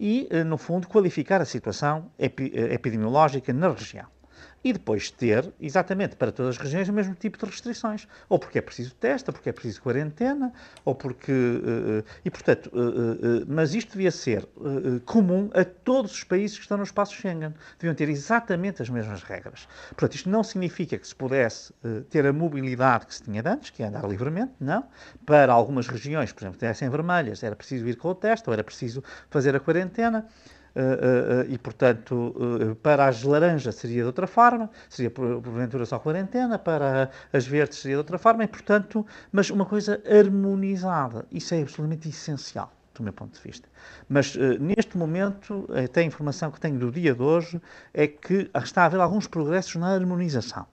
e, 0.00 0.30
uh, 0.32 0.46
no 0.46 0.56
fundo, 0.56 0.88
qualificar 0.88 1.42
a 1.42 1.44
situação 1.44 2.10
epi 2.18 2.50
epidemiológica 2.54 3.52
na 3.52 3.70
região 3.70 4.06
e 4.62 4.72
depois 4.72 5.10
ter, 5.10 5.52
exatamente 5.60 6.16
para 6.16 6.32
todas 6.32 6.56
as 6.56 6.62
regiões, 6.62 6.88
o 6.88 6.92
mesmo 6.92 7.14
tipo 7.14 7.38
de 7.38 7.44
restrições. 7.44 8.08
Ou 8.28 8.38
porque 8.38 8.58
é 8.58 8.62
preciso 8.62 8.94
teste, 8.94 9.30
ou 9.30 9.32
porque 9.32 9.48
é 9.48 9.52
preciso 9.52 9.80
quarentena, 9.80 10.52
ou 10.84 10.94
porque. 10.94 11.32
Uh, 11.32 12.04
e, 12.24 12.30
portanto, 12.30 12.70
uh, 12.72 12.78
uh, 12.78 13.46
mas 13.48 13.74
isto 13.74 13.92
devia 13.92 14.10
ser 14.10 14.46
comum 15.04 15.50
a 15.54 15.64
todos 15.64 16.12
os 16.12 16.24
países 16.24 16.56
que 16.56 16.62
estão 16.62 16.76
no 16.76 16.82
espaço 16.82 17.14
Schengen. 17.14 17.54
Deviam 17.78 17.94
ter 17.94 18.08
exatamente 18.08 18.82
as 18.82 18.88
mesmas 18.88 19.22
regras. 19.22 19.68
Portanto, 19.90 20.14
isto 20.14 20.28
não 20.28 20.42
significa 20.42 20.98
que 20.98 21.06
se 21.06 21.14
pudesse 21.14 21.72
ter 22.10 22.26
a 22.26 22.32
mobilidade 22.32 23.06
que 23.06 23.14
se 23.14 23.22
tinha 23.22 23.42
antes, 23.44 23.70
que 23.70 23.82
é 23.82 23.86
andar 23.86 24.06
livremente, 24.08 24.52
não. 24.60 24.84
Para 25.24 25.52
algumas 25.52 25.86
regiões, 25.86 26.32
por 26.32 26.42
exemplo, 26.42 26.54
que 26.54 26.64
tivessem 26.64 26.88
vermelhas, 26.88 27.42
era 27.42 27.54
preciso 27.54 27.86
ir 27.86 27.96
com 27.96 28.08
o 28.08 28.14
teste, 28.14 28.48
ou 28.48 28.52
era 28.52 28.64
preciso 28.64 29.02
fazer 29.30 29.54
a 29.54 29.60
quarentena. 29.60 30.26
Uh, 30.78 31.48
uh, 31.48 31.52
e, 31.52 31.58
portanto, 31.58 32.76
para 32.84 33.06
as 33.06 33.24
laranjas 33.24 33.74
seria 33.74 34.02
de 34.02 34.06
outra 34.06 34.28
forma, 34.28 34.70
seria 34.88 35.10
porventura 35.10 35.84
só 35.84 35.98
quarentena, 35.98 36.56
para 36.56 37.10
as 37.32 37.44
verdes 37.48 37.78
seria 37.78 37.96
de 37.96 37.98
outra 37.98 38.16
forma, 38.16 38.44
e, 38.44 38.46
portanto, 38.46 39.04
mas 39.32 39.50
uma 39.50 39.66
coisa 39.66 40.00
harmonizada. 40.08 41.26
Isso 41.32 41.52
é 41.52 41.62
absolutamente 41.62 42.08
essencial, 42.08 42.72
do 42.94 43.02
meu 43.02 43.12
ponto 43.12 43.34
de 43.34 43.42
vista. 43.42 43.68
Mas, 44.08 44.36
neste 44.60 44.96
momento, 44.96 45.68
até 45.84 46.02
a 46.02 46.04
informação 46.04 46.52
que 46.52 46.60
tenho 46.60 46.78
do 46.78 46.92
dia 46.92 47.12
de 47.12 47.22
hoje 47.22 47.60
é 47.92 48.06
que 48.06 48.48
está 48.62 48.82
a 48.82 48.86
haver 48.86 49.00
alguns 49.00 49.26
progressos 49.26 49.74
na 49.74 49.88
harmonização, 49.88 50.64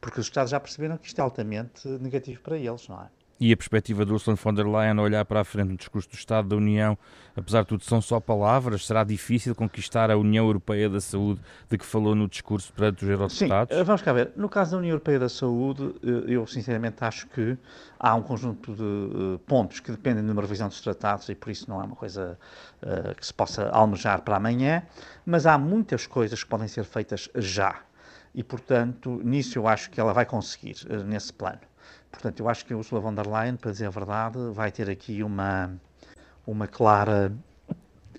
porque 0.00 0.18
os 0.18 0.24
Estados 0.24 0.50
já 0.50 0.58
perceberam 0.58 0.96
que 0.96 1.08
isto 1.08 1.18
é 1.18 1.22
altamente 1.22 1.86
negativo 2.00 2.40
para 2.40 2.56
eles, 2.56 2.88
não 2.88 3.02
é? 3.02 3.21
E 3.44 3.52
a 3.52 3.56
perspectiva 3.56 4.06
de 4.06 4.12
Ursula 4.12 4.36
von 4.36 4.54
der 4.54 4.64
Leyen 4.64 5.00
olhar 5.00 5.24
para 5.24 5.40
a 5.40 5.44
frente 5.44 5.70
no 5.70 5.76
discurso 5.76 6.08
do 6.08 6.14
Estado 6.14 6.46
da 6.46 6.54
União, 6.54 6.96
apesar 7.34 7.62
de 7.62 7.70
tudo, 7.70 7.82
são 7.82 8.00
só 8.00 8.20
palavras? 8.20 8.86
Será 8.86 9.02
difícil 9.02 9.52
conquistar 9.52 10.12
a 10.12 10.16
União 10.16 10.46
Europeia 10.46 10.88
da 10.88 11.00
Saúde 11.00 11.40
de 11.68 11.76
que 11.76 11.84
falou 11.84 12.14
no 12.14 12.28
discurso 12.28 12.72
perante 12.72 13.02
os 13.02 13.10
eurodeputados? 13.10 13.76
Sim, 13.76 13.82
vamos 13.82 14.00
cá 14.00 14.12
ver. 14.12 14.30
No 14.36 14.48
caso 14.48 14.70
da 14.70 14.76
União 14.76 14.92
Europeia 14.92 15.18
da 15.18 15.28
Saúde, 15.28 15.92
eh, 16.04 16.34
eu 16.34 16.46
sinceramente 16.46 17.02
acho 17.02 17.26
que 17.30 17.58
há 17.98 18.14
um 18.14 18.22
conjunto 18.22 18.76
de 18.76 19.34
eh, 19.34 19.40
pontos 19.44 19.80
que 19.80 19.90
dependem 19.90 20.24
de 20.24 20.30
uma 20.30 20.40
revisão 20.40 20.68
dos 20.68 20.80
tratados 20.80 21.28
e 21.28 21.34
por 21.34 21.50
isso 21.50 21.68
não 21.68 21.82
é 21.82 21.84
uma 21.84 21.96
coisa 21.96 22.38
que 23.16 23.26
se 23.26 23.34
possa 23.34 23.70
almejar 23.70 24.22
para 24.22 24.36
amanhã, 24.36 24.84
mas 25.26 25.46
há 25.46 25.58
muitas 25.58 26.06
coisas 26.06 26.44
que 26.44 26.48
podem 26.48 26.68
ser 26.68 26.84
feitas 26.84 27.28
já. 27.34 27.80
E, 28.32 28.44
portanto, 28.44 29.20
nisso 29.24 29.58
eu 29.58 29.66
acho 29.66 29.90
que 29.90 30.00
ela 30.00 30.12
vai 30.12 30.26
conseguir, 30.26 30.76
nesse 31.04 31.32
plano. 31.32 31.58
Portanto, 32.12 32.40
eu 32.40 32.48
acho 32.48 32.64
que 32.64 32.72
a 32.72 32.76
Ursula 32.76 33.00
von 33.00 33.14
der 33.14 33.26
Leyen, 33.26 33.56
para 33.56 33.72
dizer 33.72 33.86
a 33.86 33.90
verdade, 33.90 34.38
vai 34.52 34.70
ter 34.70 34.88
aqui 34.88 35.22
uma, 35.24 35.72
uma 36.46 36.68
clara 36.68 37.32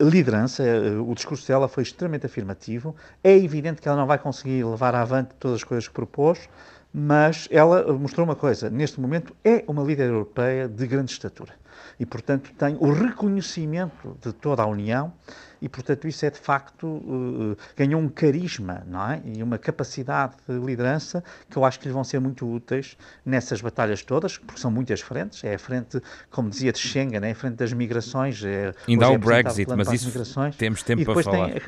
liderança. 0.01 0.63
O 1.07 1.13
discurso 1.13 1.47
dela 1.47 1.67
foi 1.67 1.83
extremamente 1.83 2.25
afirmativo. 2.25 2.95
É 3.23 3.37
evidente 3.37 3.81
que 3.81 3.87
ela 3.87 3.97
não 3.97 4.07
vai 4.07 4.17
conseguir 4.17 4.65
levar 4.65 4.95
avante 4.95 5.35
todas 5.39 5.57
as 5.57 5.63
coisas 5.63 5.87
que 5.87 5.93
propôs, 5.93 6.49
mas 6.93 7.47
ela 7.49 7.91
mostrou 7.93 8.25
uma 8.25 8.35
coisa: 8.35 8.69
neste 8.69 9.01
momento 9.01 9.35
é 9.43 9.63
uma 9.67 9.83
líder 9.83 10.09
europeia 10.09 10.67
de 10.67 10.85
grande 10.85 11.11
estatura 11.11 11.53
e, 11.99 12.05
portanto, 12.05 12.51
tem 12.57 12.75
o 12.79 12.91
reconhecimento 12.91 14.17
de 14.21 14.33
toda 14.33 14.61
a 14.61 14.65
União 14.65 15.13
e, 15.61 15.69
portanto, 15.69 16.07
isso 16.07 16.25
é 16.25 16.29
de 16.29 16.39
facto, 16.39 16.85
uh, 16.85 17.57
ganhou 17.75 18.01
um 18.01 18.09
carisma 18.09 18.83
não 18.85 19.09
é? 19.09 19.21
e 19.23 19.41
uma 19.41 19.57
capacidade 19.57 20.33
de 20.47 20.59
liderança 20.59 21.23
que 21.49 21.57
eu 21.57 21.63
acho 21.63 21.79
que 21.79 21.87
lhe 21.87 21.93
vão 21.93 22.03
ser 22.03 22.19
muito 22.19 22.45
úteis 22.45 22.97
nessas 23.25 23.61
batalhas 23.61 24.03
todas, 24.03 24.37
porque 24.37 24.59
são 24.59 24.69
muitas 24.69 24.99
frentes. 24.99 25.43
É 25.43 25.55
a 25.55 25.59
frente, 25.59 26.01
como 26.29 26.49
dizia, 26.49 26.71
de 26.71 26.79
Schengen, 26.79 27.23
é 27.23 27.31
a 27.31 27.35
frente 27.35 27.55
das 27.55 27.71
migrações. 27.71 28.43
É, 28.43 28.73
Ainda 28.87 29.05
há 29.05 29.09
o 29.09 29.17
Brexit, 29.17 29.71
mas 29.75 29.91
isso 29.91 30.07
migrações. 30.07 30.55
temos 30.55 30.83
tempo 30.83 31.05
para 31.05 31.23
falar. 31.23 31.51
Tem, 31.51 31.61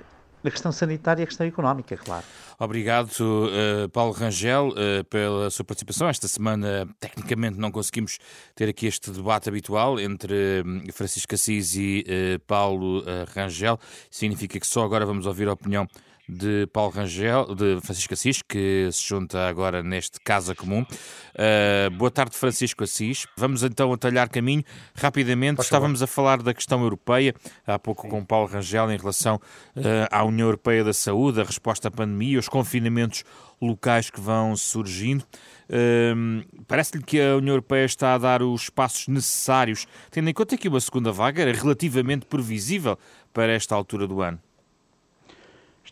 a 0.47 0.51
questão 0.51 0.71
sanitária 0.71 1.21
e 1.21 1.23
a 1.23 1.27
questão 1.27 1.45
económica, 1.45 1.97
claro. 1.97 2.25
Obrigado, 2.60 3.10
uh, 3.19 3.89
Paulo 3.89 4.13
Rangel, 4.13 4.69
uh, 4.69 5.03
pela 5.05 5.49
sua 5.49 5.65
participação. 5.65 6.08
Esta 6.08 6.27
semana, 6.27 6.88
tecnicamente, 6.99 7.60
não 7.60 7.71
conseguimos 7.71 8.17
ter 8.55 8.69
aqui 8.69 8.88
este 8.88 9.12
debate 9.12 9.49
habitual 9.49 9.99
entre 9.99 10.63
uh, 10.65 10.93
Francisco 10.93 11.36
Assis 11.36 11.75
e 11.75 12.39
Paulo 12.47 13.03
Rangel. 13.34 13.79
Significa 14.10 14.60
que 14.60 14.67
só 14.67 14.84
agora 14.84 15.05
vamos 15.05 15.25
ouvir 15.25 15.47
a 15.47 15.53
opinião 15.53 15.88
de 16.27 16.67
Paulo 16.73 16.91
Rangel, 16.91 17.53
de 17.55 17.79
Francisco 17.81 18.13
Assis, 18.13 18.41
que 18.41 18.89
se 18.91 19.07
junta 19.07 19.47
agora 19.47 19.83
neste 19.83 20.19
Casa 20.19 20.55
Comum. 20.55 20.81
Uh, 20.81 21.89
boa 21.95 22.09
tarde, 22.09 22.35
Francisco 22.35 22.83
Assis. 22.83 23.27
Vamos 23.38 23.63
então 23.63 23.93
atalhar 23.93 24.29
caminho. 24.29 24.63
Rapidamente, 24.95 25.61
estávamos 25.61 26.01
a 26.01 26.07
falar 26.07 26.41
da 26.41 26.53
questão 26.53 26.81
europeia, 26.81 27.33
há 27.65 27.77
pouco 27.77 28.03
Sim. 28.03 28.09
com 28.09 28.25
Paulo 28.25 28.47
Rangel, 28.47 28.91
em 28.91 28.97
relação 28.97 29.35
uh, 29.35 29.81
à 30.11 30.23
União 30.23 30.47
Europeia 30.47 30.83
da 30.83 30.93
Saúde, 30.93 31.41
a 31.41 31.43
resposta 31.43 31.89
à 31.89 31.91
pandemia, 31.91 32.39
os 32.39 32.49
confinamentos 32.49 33.23
locais 33.61 34.09
que 34.09 34.19
vão 34.19 34.55
surgindo. 34.55 35.23
Uh, 35.69 36.43
Parece-lhe 36.67 37.03
que 37.03 37.21
a 37.21 37.35
União 37.35 37.53
Europeia 37.53 37.85
está 37.85 38.15
a 38.15 38.17
dar 38.17 38.41
os 38.41 38.69
passos 38.69 39.07
necessários, 39.07 39.88
tendo 40.09 40.29
em 40.29 40.33
conta 40.33 40.57
que 40.57 40.67
uma 40.67 40.79
segunda 40.79 41.11
vaga 41.11 41.43
era 41.43 41.53
relativamente 41.53 42.25
previsível 42.25 42.97
para 43.31 43.51
esta 43.53 43.75
altura 43.75 44.07
do 44.07 44.21
ano 44.21 44.39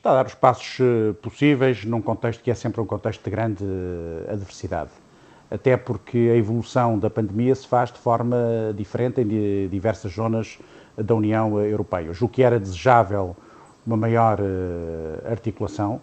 está 0.04 0.12
a 0.12 0.16
dar 0.16 0.26
os 0.26 0.36
passos 0.36 0.80
eh, 0.82 1.14
possíveis 1.22 1.86
num 1.86 2.02
contexto 2.02 2.44
que 2.44 2.52
é 2.52 2.54
sempre 2.54 2.82
um 2.82 2.86
contexto 2.86 3.24
de 3.24 3.30
grande 3.30 3.64
eh, 3.64 4.34
adversidade. 4.34 4.90
Até 5.50 5.78
porque 5.78 6.30
a 6.30 6.36
evolução 6.36 7.00
da 7.00 7.10
pandemia 7.10 7.56
se 7.56 7.66
faz 7.66 7.90
de 7.90 8.00
forma 8.00 8.36
diferente 8.76 9.22
em 9.22 9.70
diversas 9.70 10.12
zonas 10.12 10.60
da 10.98 11.16
União 11.16 11.58
Europeia. 11.58 12.12
O 12.20 12.28
que 12.28 12.44
era 12.44 12.60
desejável 12.60 13.34
uma 13.88 13.96
maior 13.96 14.40
eh, 14.42 15.32
articulação 15.32 16.02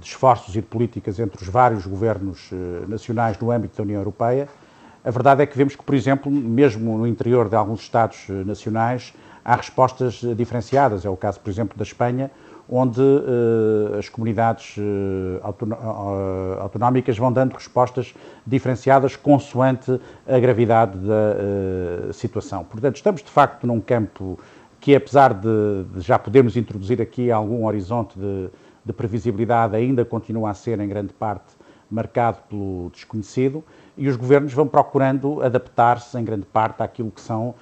de 0.00 0.04
esforços 0.04 0.56
e 0.56 0.60
de 0.60 0.66
políticas 0.66 1.20
entre 1.20 1.40
os 1.40 1.48
vários 1.48 1.86
governos 1.86 2.50
nacionais 2.88 3.38
no 3.38 3.52
âmbito 3.52 3.76
da 3.76 3.84
União 3.84 4.00
Europeia. 4.00 4.48
A 5.04 5.10
verdade 5.12 5.40
é 5.40 5.46
que 5.46 5.56
vemos 5.56 5.76
que, 5.76 5.84
por 5.84 5.94
exemplo, 5.94 6.32
mesmo 6.32 6.98
no 6.98 7.06
interior 7.06 7.48
de 7.48 7.54
alguns 7.54 7.82
Estados 7.82 8.26
nacionais, 8.44 9.14
há 9.46 9.54
respostas 9.54 10.22
diferenciadas. 10.36 11.04
É 11.04 11.08
o 11.08 11.16
caso, 11.16 11.38
por 11.38 11.48
exemplo, 11.48 11.78
da 11.78 11.84
Espanha, 11.84 12.32
onde 12.68 13.00
uh, 13.00 13.96
as 13.96 14.08
comunidades 14.08 14.76
uh, 14.76 15.40
autonómicas 16.60 17.16
vão 17.16 17.32
dando 17.32 17.52
respostas 17.52 18.12
diferenciadas 18.44 19.14
consoante 19.14 20.00
a 20.26 20.38
gravidade 20.40 20.98
da 20.98 22.12
situação. 22.12 22.64
Portanto, 22.64 22.96
estamos 22.96 23.22
de 23.22 23.30
facto 23.30 23.68
num 23.68 23.80
campo 23.80 24.36
que, 24.80 24.96
apesar 24.96 25.32
de, 25.32 25.84
de 25.94 26.00
já 26.00 26.18
podermos 26.18 26.56
introduzir 26.56 27.00
aqui 27.00 27.30
algum 27.30 27.66
horizonte 27.66 28.18
de, 28.18 28.48
de 28.84 28.92
previsibilidade, 28.92 29.76
ainda 29.76 30.04
continua 30.04 30.50
a 30.50 30.54
ser 30.54 30.80
em 30.80 30.88
grande 30.88 31.12
parte 31.12 31.54
marcado 31.88 32.38
pelo 32.48 32.90
desconhecido 32.92 33.62
e 33.96 34.08
os 34.08 34.16
governos 34.16 34.52
vão 34.52 34.66
procurando 34.66 35.40
adaptar-se 35.40 36.18
em 36.18 36.24
grande 36.24 36.44
parte 36.46 36.82
àquilo 36.82 37.12
que 37.12 37.20
são 37.20 37.54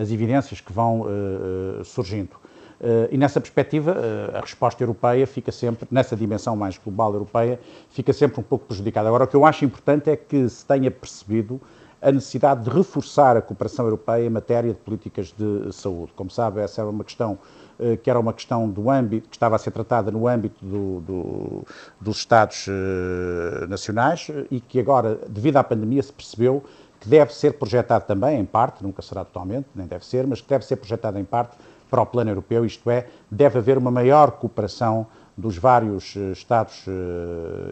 as 0.00 0.10
evidências 0.10 0.60
que 0.60 0.72
vão 0.72 1.02
uh, 1.02 1.84
surgindo. 1.84 2.34
Uh, 2.80 3.08
e 3.10 3.18
nessa 3.18 3.40
perspectiva, 3.40 3.94
a 4.32 4.40
resposta 4.40 4.82
europeia 4.82 5.26
fica 5.26 5.52
sempre, 5.52 5.86
nessa 5.90 6.16
dimensão 6.16 6.56
mais 6.56 6.78
global 6.78 7.12
europeia, 7.12 7.60
fica 7.90 8.12
sempre 8.12 8.40
um 8.40 8.42
pouco 8.42 8.66
prejudicada. 8.66 9.08
Agora, 9.08 9.24
o 9.24 9.26
que 9.26 9.36
eu 9.36 9.44
acho 9.44 9.64
importante 9.64 10.08
é 10.08 10.16
que 10.16 10.48
se 10.48 10.64
tenha 10.64 10.90
percebido 10.90 11.60
a 12.00 12.10
necessidade 12.10 12.64
de 12.64 12.70
reforçar 12.70 13.36
a 13.36 13.42
cooperação 13.42 13.84
europeia 13.84 14.24
em 14.24 14.30
matéria 14.30 14.72
de 14.72 14.78
políticas 14.78 15.34
de 15.36 15.72
saúde. 15.72 16.12
Como 16.16 16.30
sabe, 16.30 16.60
essa 16.60 16.80
era 16.80 16.88
uma 16.88 17.04
questão 17.04 17.38
eh, 17.78 17.96
que 17.96 18.10
era 18.10 18.18
uma 18.18 18.32
questão 18.32 18.68
do 18.68 18.90
âmbito, 18.90 19.28
que 19.28 19.36
estava 19.36 19.56
a 19.56 19.58
ser 19.58 19.70
tratada 19.70 20.10
no 20.10 20.26
âmbito 20.26 20.62
do, 20.64 21.00
do, 21.00 21.64
dos 22.00 22.18
Estados 22.18 22.66
eh, 22.68 23.66
nacionais 23.66 24.30
e 24.50 24.60
que 24.60 24.78
agora, 24.78 25.18
devido 25.28 25.56
à 25.56 25.64
pandemia, 25.64 26.02
se 26.02 26.12
percebeu 26.12 26.62
que 27.00 27.08
deve 27.08 27.34
ser 27.34 27.54
projetado 27.54 28.04
também, 28.06 28.38
em 28.38 28.44
parte, 28.44 28.82
nunca 28.82 29.00
será 29.00 29.24
totalmente, 29.24 29.66
nem 29.74 29.86
deve 29.86 30.04
ser, 30.04 30.26
mas 30.26 30.40
que 30.40 30.48
deve 30.48 30.64
ser 30.64 30.76
projetado 30.76 31.18
em 31.18 31.24
parte 31.24 31.56
para 31.90 32.02
o 32.02 32.06
plano 32.06 32.30
europeu, 32.30 32.64
isto 32.64 32.88
é, 32.90 33.06
deve 33.30 33.58
haver 33.58 33.76
uma 33.76 33.90
maior 33.90 34.32
cooperação 34.32 35.06
dos 35.40 35.56
vários 35.56 36.14
eh, 36.16 36.32
Estados 36.32 36.86
uh, 36.86 36.90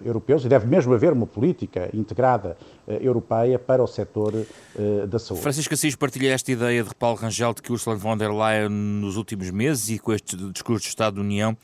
europeus 0.05 0.45
e 0.45 0.49
deve 0.49 0.67
mesmo 0.67 0.95
haver 0.95 1.12
uma 1.12 1.27
política 1.27 1.91
integrada 1.93 2.57
uh, 2.87 2.93
europeia 2.93 3.59
para 3.59 3.83
o 3.83 3.87
setor 3.87 4.33
uh, 4.35 5.07
da 5.07 5.19
saúde. 5.19 5.43
Francisco 5.43 5.75
Assis 5.75 5.95
partilha 5.95 6.33
esta 6.33 6.51
ideia 6.51 6.83
de 6.83 6.95
Paulo 6.95 7.19
Rangel 7.19 7.53
de 7.53 7.61
que 7.61 7.71
Ursula 7.71 7.95
von 7.97 8.17
der 8.17 8.31
Leyen 8.31 8.71
nos 8.71 9.17
últimos 9.17 9.51
meses 9.51 9.91
e 9.91 9.99
com 9.99 10.12
este 10.12 10.37
discurso 10.51 10.85
de 10.85 10.88
Estado 10.88 11.17
da 11.17 11.21
União 11.21 11.57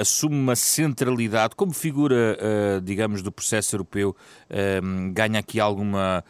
assume 0.00 0.34
uma 0.34 0.56
centralidade 0.56 1.54
como 1.54 1.72
figura, 1.72 2.38
digamos, 2.82 3.22
do 3.22 3.30
processo 3.30 3.76
europeu, 3.76 4.16
ganha 5.12 5.38
aqui 5.38 5.60
alguma 5.60 6.24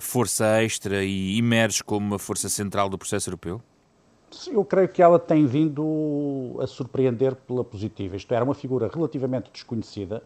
força 0.00 0.62
extra 0.62 1.04
e 1.04 1.38
emerge 1.38 1.82
como 1.82 2.06
uma 2.06 2.18
força 2.18 2.48
central 2.48 2.88
do 2.88 2.98
processo 2.98 3.28
europeu? 3.28 3.60
eu 4.52 4.64
creio 4.64 4.88
que 4.88 5.02
ela 5.02 5.18
tem 5.18 5.44
vindo 5.46 6.56
a 6.60 6.66
surpreender 6.66 7.34
pela 7.34 7.64
positiva. 7.64 8.16
Isto 8.16 8.32
era 8.32 8.44
uma 8.44 8.54
figura 8.54 8.88
relativamente 8.92 9.50
desconhecida, 9.52 10.22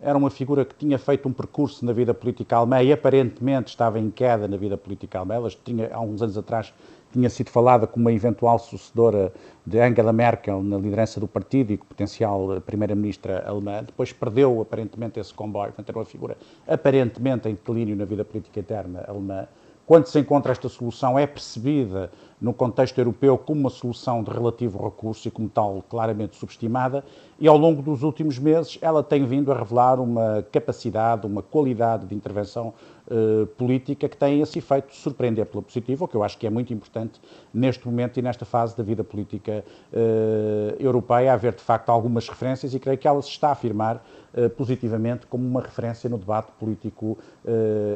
era 0.00 0.18
uma 0.18 0.30
figura 0.30 0.64
que 0.64 0.74
tinha 0.74 0.98
feito 0.98 1.28
um 1.28 1.32
percurso 1.32 1.84
na 1.84 1.92
vida 1.92 2.12
política 2.12 2.56
alemã 2.56 2.82
e 2.82 2.92
aparentemente 2.92 3.70
estava 3.70 3.98
em 3.98 4.10
queda 4.10 4.48
na 4.48 4.56
vida 4.56 4.76
política 4.76 5.18
alemã. 5.18 5.34
Ela 5.34 5.50
tinha, 5.64 5.88
há 5.92 6.00
uns 6.00 6.20
anos 6.22 6.36
atrás 6.36 6.74
tinha 7.12 7.30
sido 7.30 7.50
falada 7.50 7.86
como 7.86 8.04
uma 8.04 8.12
eventual 8.12 8.58
sucedora 8.58 9.32
de 9.64 9.80
Angela 9.80 10.12
Merkel 10.12 10.62
na 10.62 10.76
liderança 10.76 11.18
do 11.18 11.26
partido 11.26 11.72
e 11.72 11.76
potencial 11.76 12.60
primeira-ministra 12.60 13.44
alemã. 13.46 13.82
Depois 13.84 14.12
perdeu 14.12 14.60
aparentemente 14.60 15.18
esse 15.18 15.32
comboio, 15.32 15.68
portanto 15.68 15.88
era 15.88 15.98
uma 15.98 16.04
figura 16.04 16.36
aparentemente 16.66 17.48
em 17.48 17.54
declínio 17.54 17.96
na 17.96 18.04
vida 18.04 18.24
política 18.24 18.60
interna 18.60 19.04
alemã. 19.08 19.46
Quando 19.86 20.06
se 20.06 20.18
encontra 20.18 20.50
esta 20.50 20.68
solução, 20.68 21.16
é 21.16 21.26
percebida 21.26 22.10
no 22.40 22.52
contexto 22.52 22.98
europeu 22.98 23.38
como 23.38 23.60
uma 23.60 23.70
solução 23.70 24.22
de 24.22 24.30
relativo 24.30 24.82
recurso 24.82 25.26
e, 25.26 25.30
como 25.30 25.48
tal, 25.48 25.82
claramente 25.88 26.36
subestimada, 26.36 27.04
e 27.38 27.48
ao 27.48 27.56
longo 27.56 27.82
dos 27.82 28.02
últimos 28.02 28.38
meses 28.38 28.78
ela 28.80 29.02
tem 29.02 29.24
vindo 29.24 29.50
a 29.50 29.58
revelar 29.58 30.00
uma 30.00 30.44
capacidade, 30.52 31.26
uma 31.26 31.42
qualidade 31.42 32.06
de 32.06 32.14
intervenção 32.14 32.74
uh, 33.06 33.46
política 33.58 34.08
que 34.08 34.16
tem 34.16 34.40
esse 34.40 34.58
efeito 34.58 34.88
de 34.88 34.96
surpreender 34.96 35.46
pela 35.46 35.62
positiva, 35.62 36.04
o 36.04 36.08
que 36.08 36.14
eu 36.14 36.22
acho 36.22 36.36
que 36.36 36.46
é 36.46 36.50
muito 36.50 36.72
importante 36.72 37.20
neste 37.52 37.86
momento 37.86 38.18
e 38.18 38.22
nesta 38.22 38.44
fase 38.44 38.76
da 38.76 38.82
vida 38.82 39.02
política 39.02 39.64
uh, 39.92 40.76
europeia, 40.78 41.32
haver 41.32 41.54
de 41.54 41.62
facto 41.62 41.88
algumas 41.88 42.28
referências 42.28 42.74
e 42.74 42.78
creio 42.78 42.98
que 42.98 43.08
ela 43.08 43.20
se 43.22 43.30
está 43.30 43.48
a 43.48 43.52
afirmar 43.52 43.96
uh, 44.34 44.50
positivamente 44.50 45.26
como 45.26 45.46
uma 45.46 45.62
referência 45.62 46.08
no 46.08 46.18
debate 46.18 46.52
político 46.58 47.18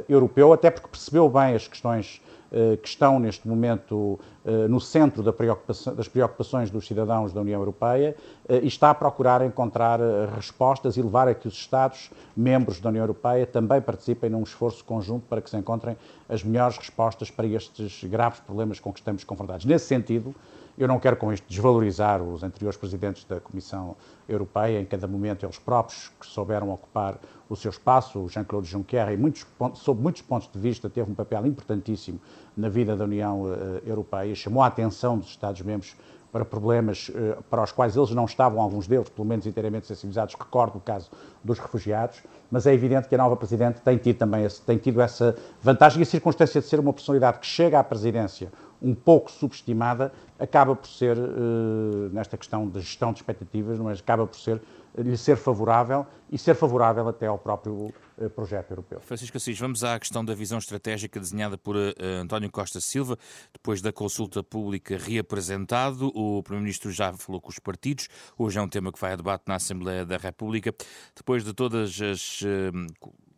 europeu, 0.09 0.53
até 0.53 0.71
porque 0.71 0.89
percebeu 0.89 1.29
bem 1.29 1.55
as 1.55 1.67
questões 1.67 2.21
eh, 2.40 2.40
que 2.83 2.89
estão 2.89 3.21
neste 3.21 3.47
momento 3.47 4.19
eh, 4.45 4.67
no 4.69 4.81
centro 4.81 5.23
das 5.23 6.09
preocupações 6.09 6.71
dos 6.71 6.87
cidadãos 6.87 7.33
da 7.33 7.43
União 7.43 7.61
Europeia 7.61 8.17
eh, 8.49 8.61
e 8.63 8.67
está 8.67 8.91
a 8.91 8.95
procurar 8.95 9.43
encontrar 9.43 10.01
respostas 10.35 10.97
e 10.97 11.03
levar 11.03 11.29
a 11.29 11.35
que 11.35 11.47
os 11.47 11.55
Estados-membros 11.55 12.81
da 12.81 12.89
União 12.89 13.03
Europeia 13.03 13.47
também 13.47 13.81
participem 13.81 14.31
num 14.31 14.43
esforço 14.43 14.85
conjunto 14.85 15.27
para 15.29 15.41
que 15.43 15.51
se 15.51 15.57
encontrem 15.57 15.97
as 16.29 16.43
melhores 16.43 16.79
respostas 16.79 17.31
para 17.31 17.47
estes 17.47 18.03
graves 18.05 18.41
problemas 18.41 18.81
com 18.81 18.93
que 18.93 19.01
estamos 19.01 19.25
confrontados. 19.25 19.67
Nesse 19.67 19.87
sentido, 19.87 20.35
eu 20.81 20.89
não 20.89 20.99
quero 20.99 21.15
com 21.15 21.31
isto 21.31 21.47
desvalorizar 21.47 22.23
os 22.23 22.43
anteriores 22.43 22.79
presidentes 22.79 23.25
da 23.25 23.39
Comissão 23.39 23.95
Europeia, 24.27 24.81
em 24.81 24.87
cada 24.87 25.07
momento 25.07 25.45
eles 25.45 25.59
próprios 25.59 26.11
que 26.19 26.27
souberam 26.27 26.71
ocupar 26.71 27.19
o 27.51 27.55
seu 27.55 27.71
espaço. 27.71 28.19
O 28.19 28.29
Jean-Claude 28.31 28.67
Juncker, 28.67 29.11
em 29.11 29.17
muitos, 29.19 29.47
sob 29.75 30.01
muitos 30.01 30.23
pontos 30.23 30.51
de 30.51 30.59
vista, 30.59 30.89
teve 30.89 31.11
um 31.11 31.15
papel 31.15 31.47
importantíssimo 31.47 32.19
na 32.57 32.71
vida 32.71 32.97
da 32.97 33.05
União 33.05 33.43
uh, 33.43 33.83
Europeia, 33.85 34.35
chamou 34.35 34.63
a 34.63 34.69
atenção 34.69 35.19
dos 35.19 35.29
Estados-membros 35.29 35.95
para 36.33 36.47
problemas 36.47 37.11
uh, 37.11 37.43
para 37.51 37.63
os 37.63 37.73
quais 37.73 37.95
eles 37.95 38.13
não 38.13 38.25
estavam, 38.25 38.59
alguns 38.59 38.87
deles, 38.87 39.11
pelo 39.11 39.29
menos 39.29 39.47
inteiramente 39.47 39.87
sensibilizados. 39.87 40.35
Recordo 40.35 40.79
o 40.79 40.81
caso 40.81 41.11
dos 41.45 41.59
refugiados, 41.59 42.23
mas 42.51 42.67
é 42.67 42.73
evidente 42.73 43.07
que 43.07 43.15
a 43.15 43.19
nova 43.19 43.37
Presidente 43.37 43.83
tem 43.83 43.99
tido 43.99 44.17
também 44.17 44.45
esse, 44.45 44.63
tem 44.63 44.79
tido 44.79 45.03
essa 45.03 45.37
vantagem 45.61 45.99
e 45.99 46.05
a 46.05 46.07
circunstância 46.07 46.59
de 46.59 46.67
ser 46.67 46.81
uma 46.81 46.95
personalidade 46.95 47.41
que 47.41 47.47
chega 47.47 47.79
à 47.79 47.85
presidência 47.85 48.51
um 48.83 48.95
pouco 48.95 49.31
subestimada, 49.31 50.13
acaba 50.39 50.75
por 50.75 50.89
ser, 50.89 51.17
uh, 51.19 52.11
nesta 52.13 52.37
questão 52.37 52.69
da 52.69 52.81
gestão 52.81 53.13
de 53.13 53.19
expectativas, 53.19 53.79
mas 53.79 54.01
acaba 54.01 54.27
por 54.27 54.39
ser 54.39 54.61
lhe 54.99 55.17
ser 55.17 55.37
favorável 55.37 56.05
e 56.33 56.37
ser 56.37 56.55
favorável 56.55 57.09
até 57.09 57.27
ao 57.27 57.39
próprio 57.39 57.93
uh, 58.19 58.31
projeto 58.31 58.73
europeu. 58.73 59.01
Francisco 59.01 59.37
Assis, 59.37 59.59
vamos 59.59 59.85
à 59.85 59.99
questão 59.99 60.25
da 60.25 60.35
visão 60.35 60.59
estratégica 60.59 61.21
desenhada 61.21 61.57
por 61.57 61.77
uh, 61.77 61.95
António 62.21 62.51
Costa 62.51 62.81
Silva, 62.81 63.17
depois 63.53 63.81
da 63.81 63.93
consulta 63.93 64.43
pública 64.43 64.97
reapresentado. 64.99 66.11
O 66.15 66.43
Primeiro-Ministro 66.43 66.91
já 66.91 67.13
falou 67.13 67.41
com 67.41 67.51
os 67.51 67.59
partidos, 67.59 68.09
hoje 68.37 68.59
é 68.59 68.63
um 68.63 68.69
tema 68.69 68.93
que 68.93 69.01
vai 69.01 69.13
a 69.13 69.17
debate 69.17 69.45
na 69.47 69.57
Assembleia 69.57 70.05
da 70.05 70.17
República. 70.17 70.75
Depois 71.15 71.45
de 71.45 71.53
todas 71.53 72.01
as 72.01 72.43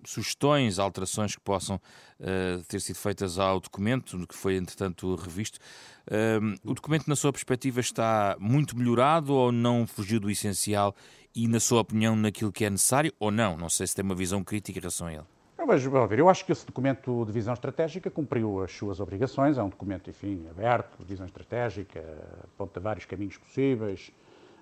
sugestões, 0.04 0.78
alterações 0.78 1.34
que 1.34 1.40
possam 1.40 1.76
uh, 1.76 2.62
ter 2.68 2.80
sido 2.80 2.96
feitas 2.96 3.38
ao 3.38 3.60
documento, 3.60 4.26
que 4.26 4.34
foi 4.34 4.56
entretanto 4.56 5.14
revisto. 5.14 5.58
Uh, 6.06 6.58
o 6.70 6.74
documento, 6.74 7.08
na 7.08 7.16
sua 7.16 7.32
perspectiva, 7.32 7.80
está 7.80 8.36
muito 8.38 8.76
melhorado 8.76 9.32
ou 9.32 9.52
não 9.52 9.86
fugiu 9.86 10.18
do 10.20 10.30
essencial 10.30 10.94
e, 11.34 11.48
na 11.48 11.60
sua 11.60 11.80
opinião, 11.80 12.14
naquilo 12.16 12.52
que 12.52 12.64
é 12.64 12.70
necessário 12.70 13.12
ou 13.18 13.30
não? 13.30 13.56
Não 13.56 13.68
sei 13.68 13.86
se 13.86 13.94
tem 13.94 14.04
uma 14.04 14.14
visão 14.14 14.42
crítica 14.44 14.78
em 14.78 14.80
relação 14.80 15.06
a 15.06 15.12
ele. 15.12 15.24
Vejo, 15.64 15.90
ver, 16.08 16.18
eu 16.18 16.28
acho 16.28 16.44
que 16.44 16.50
esse 16.50 16.66
documento 16.66 17.24
de 17.24 17.30
visão 17.30 17.54
estratégica 17.54 18.10
cumpriu 18.10 18.62
as 18.62 18.72
suas 18.72 18.98
obrigações. 18.98 19.56
É 19.56 19.62
um 19.62 19.68
documento, 19.68 20.10
enfim, 20.10 20.44
aberto, 20.50 21.02
visão 21.04 21.24
estratégica, 21.24 22.02
aponta 22.42 22.80
vários 22.80 23.04
caminhos 23.04 23.38
possíveis, 23.38 24.10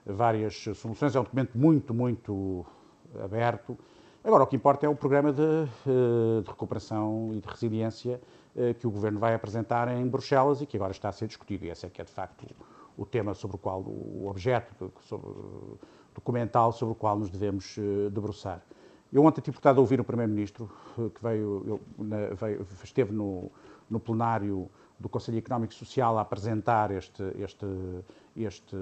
várias 0.05 0.63
soluções. 0.77 1.17
É 1.17 1.21
um 1.21 1.25
documento 1.25 1.57
muito, 1.57 1.95
muito 1.95 2.67
aberto 3.19 3.79
Agora, 4.23 4.45
o 4.45 4.47
que 4.47 4.55
importa 4.55 4.85
é 4.85 4.89
o 4.89 4.95
programa 4.95 5.33
de, 5.33 5.43
eh, 5.43 6.43
de 6.43 6.51
recuperação 6.51 7.31
e 7.33 7.41
de 7.41 7.49
resiliência 7.49 8.21
eh, 8.55 8.75
que 8.75 8.87
o 8.87 8.91
Governo 8.91 9.19
vai 9.19 9.33
apresentar 9.33 9.89
em 9.89 10.07
Bruxelas 10.07 10.61
e 10.61 10.67
que 10.67 10.77
agora 10.77 10.93
está 10.93 11.09
a 11.09 11.13
ser 11.13 11.27
discutido. 11.27 11.65
E 11.65 11.71
esse 11.71 11.87
é 11.87 11.89
que 11.89 12.03
é, 12.03 12.05
de 12.05 12.11
facto, 12.11 12.47
o 12.99 13.07
tema 13.07 13.33
sobre 13.33 13.57
o 13.57 13.59
qual, 13.59 13.81
o 13.81 14.29
objeto 14.29 14.93
sobre, 15.01 15.31
documental 16.15 16.71
sobre 16.71 16.93
o 16.93 16.95
qual 16.95 17.19
nos 17.19 17.31
devemos 17.31 17.79
eh, 17.79 18.11
debruçar. 18.11 18.63
Eu 19.11 19.25
ontem 19.25 19.41
tive 19.41 19.55
portado 19.55 19.79
a 19.79 19.81
ouvir 19.81 19.99
o 20.01 20.05
Primeiro-Ministro, 20.05 20.71
que 20.95 21.23
veio, 21.23 21.81
veio, 22.39 22.67
esteve 22.85 23.13
no, 23.13 23.51
no 23.89 23.99
plenário 23.99 24.71
do 25.01 25.09
Conselho 25.09 25.39
Económico 25.39 25.73
e 25.73 25.77
Social 25.77 26.17
a 26.17 26.21
apresentar 26.21 26.93
este, 26.93 27.25
este, 27.37 27.67
este 28.37 28.77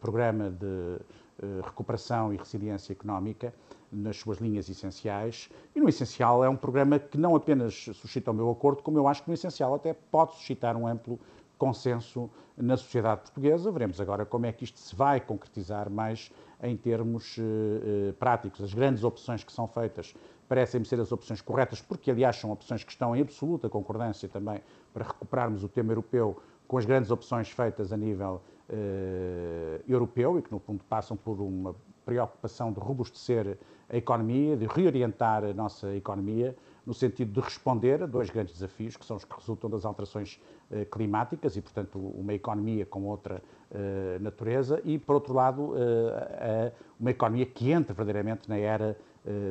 programa 0.00 0.48
de 0.48 0.98
recuperação 1.62 2.32
e 2.32 2.38
resiliência 2.38 2.94
económica 2.94 3.52
nas 3.92 4.16
suas 4.16 4.38
linhas 4.38 4.68
essenciais. 4.68 5.50
E 5.74 5.80
no 5.80 5.88
essencial 5.88 6.44
é 6.44 6.48
um 6.48 6.56
programa 6.56 6.98
que 6.98 7.18
não 7.18 7.34
apenas 7.34 7.74
suscita 7.94 8.30
o 8.30 8.34
meu 8.34 8.50
acordo, 8.50 8.82
como 8.82 8.98
eu 8.98 9.08
acho 9.08 9.22
que 9.22 9.28
no 9.28 9.34
essencial 9.34 9.74
até 9.74 9.92
pode 9.92 10.34
suscitar 10.34 10.76
um 10.76 10.86
amplo 10.86 11.18
consenso 11.58 12.30
na 12.56 12.76
sociedade 12.76 13.22
portuguesa. 13.22 13.70
Veremos 13.70 14.00
agora 14.00 14.24
como 14.24 14.46
é 14.46 14.52
que 14.52 14.64
isto 14.64 14.78
se 14.78 14.94
vai 14.94 15.20
concretizar 15.20 15.90
mais 15.90 16.30
em 16.62 16.76
termos 16.76 17.36
uh, 17.38 18.12
práticos. 18.14 18.62
As 18.62 18.72
grandes 18.72 19.04
opções 19.04 19.44
que 19.44 19.52
são 19.52 19.66
feitas 19.66 20.14
parecem-me 20.48 20.86
ser 20.86 21.00
as 21.00 21.12
opções 21.12 21.40
corretas, 21.40 21.80
porque 21.80 22.10
aliás 22.10 22.36
são 22.36 22.50
opções 22.50 22.82
que 22.82 22.90
estão 22.90 23.14
em 23.14 23.20
absoluta 23.20 23.68
concordância 23.68 24.28
também 24.28 24.60
para 24.92 25.04
recuperarmos 25.04 25.62
o 25.62 25.68
tema 25.68 25.92
europeu 25.92 26.40
com 26.66 26.76
as 26.76 26.84
grandes 26.84 27.10
opções 27.10 27.50
feitas 27.50 27.92
a 27.92 27.96
nível 27.96 28.40
europeu 29.88 30.38
e 30.38 30.42
que, 30.42 30.52
no 30.52 30.60
fundo, 30.60 30.84
passam 30.88 31.16
por 31.16 31.40
uma 31.40 31.74
preocupação 32.10 32.72
de 32.72 32.80
robustecer 32.80 33.56
a 33.88 33.96
economia, 33.96 34.56
de 34.56 34.66
reorientar 34.66 35.44
a 35.44 35.54
nossa 35.54 35.94
economia 35.94 36.56
no 36.84 36.92
sentido 36.92 37.32
de 37.32 37.40
responder 37.40 38.02
a 38.02 38.06
dois 38.06 38.30
grandes 38.30 38.54
desafios, 38.54 38.96
que 38.96 39.04
são 39.04 39.16
os 39.16 39.24
que 39.24 39.32
resultam 39.32 39.70
das 39.70 39.84
alterações 39.84 40.40
eh, 40.72 40.84
climáticas 40.86 41.56
e, 41.56 41.62
portanto, 41.62 42.00
uma 42.00 42.34
economia 42.34 42.84
com 42.84 43.04
outra 43.04 43.40
eh, 43.70 44.18
natureza 44.20 44.80
e, 44.84 44.98
por 44.98 45.14
outro 45.14 45.32
lado, 45.32 45.74
eh, 45.76 46.72
uma 46.98 47.12
economia 47.12 47.46
que 47.46 47.70
entra 47.70 47.94
verdadeiramente 47.94 48.48
na 48.48 48.58
era 48.58 48.96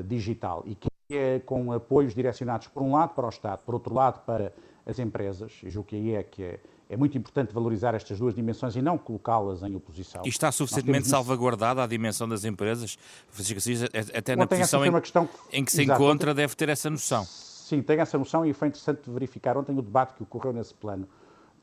digital 0.06 0.64
e 0.66 0.74
que 0.74 0.90
é 1.12 1.40
com 1.40 1.72
apoios 1.72 2.14
direcionados, 2.16 2.68
por 2.68 2.82
um 2.82 2.92
lado, 2.94 3.14
para 3.14 3.28
o 3.28 3.30
Estado, 3.30 3.60
por 3.64 3.76
outro 3.76 3.94
lado, 3.94 4.26
para 4.26 4.52
as 4.86 4.98
empresas, 4.98 5.62
e 5.64 5.70
julgo 5.70 5.88
que 5.88 5.96
aí 5.96 6.16
é 6.16 6.24
que 6.24 6.44
é, 6.44 6.60
é 6.90 6.98
muito 6.98 7.16
importante 7.16 7.54
valorizar 7.54 7.94
estas 7.94 8.18
duas 8.18 8.34
dimensões 8.34 8.76
e 8.76 8.82
não 8.82 8.98
colocá-las 8.98 9.62
em 9.62 9.76
oposição. 9.76 10.24
E 10.26 10.30
está 10.30 10.52
suficientemente 10.52 11.08
salvaguardada 11.08 11.84
a 11.84 11.88
dimensão 11.88 12.28
das 12.28 12.44
empresas? 12.44 12.98
Francisco 13.30 13.60
Assis, 13.60 13.84
até 14.12 14.36
na 14.36 14.48
posição 14.48 14.84
em, 14.84 14.92
questão... 15.00 15.30
em, 15.54 15.64
que 15.64 15.72
se 15.72 15.84
Exato. 15.84 16.02
encontra, 16.02 16.34
deve 16.34 16.56
ter 16.56 16.68
essa 16.68 16.90
noção. 16.90 17.24
Sim, 17.26 17.84
tem 17.84 18.00
essa 18.00 18.18
noção 18.18 18.44
e 18.44 18.54
foi 18.54 18.70
interessante 18.70 19.08
verificar 19.08 19.56
ontem 19.56 19.72
o 19.78 19.82
debate 19.84 20.16
que 20.16 20.24
ocorreu 20.24 20.52
nesse 20.52 20.74
plano. 20.74 21.08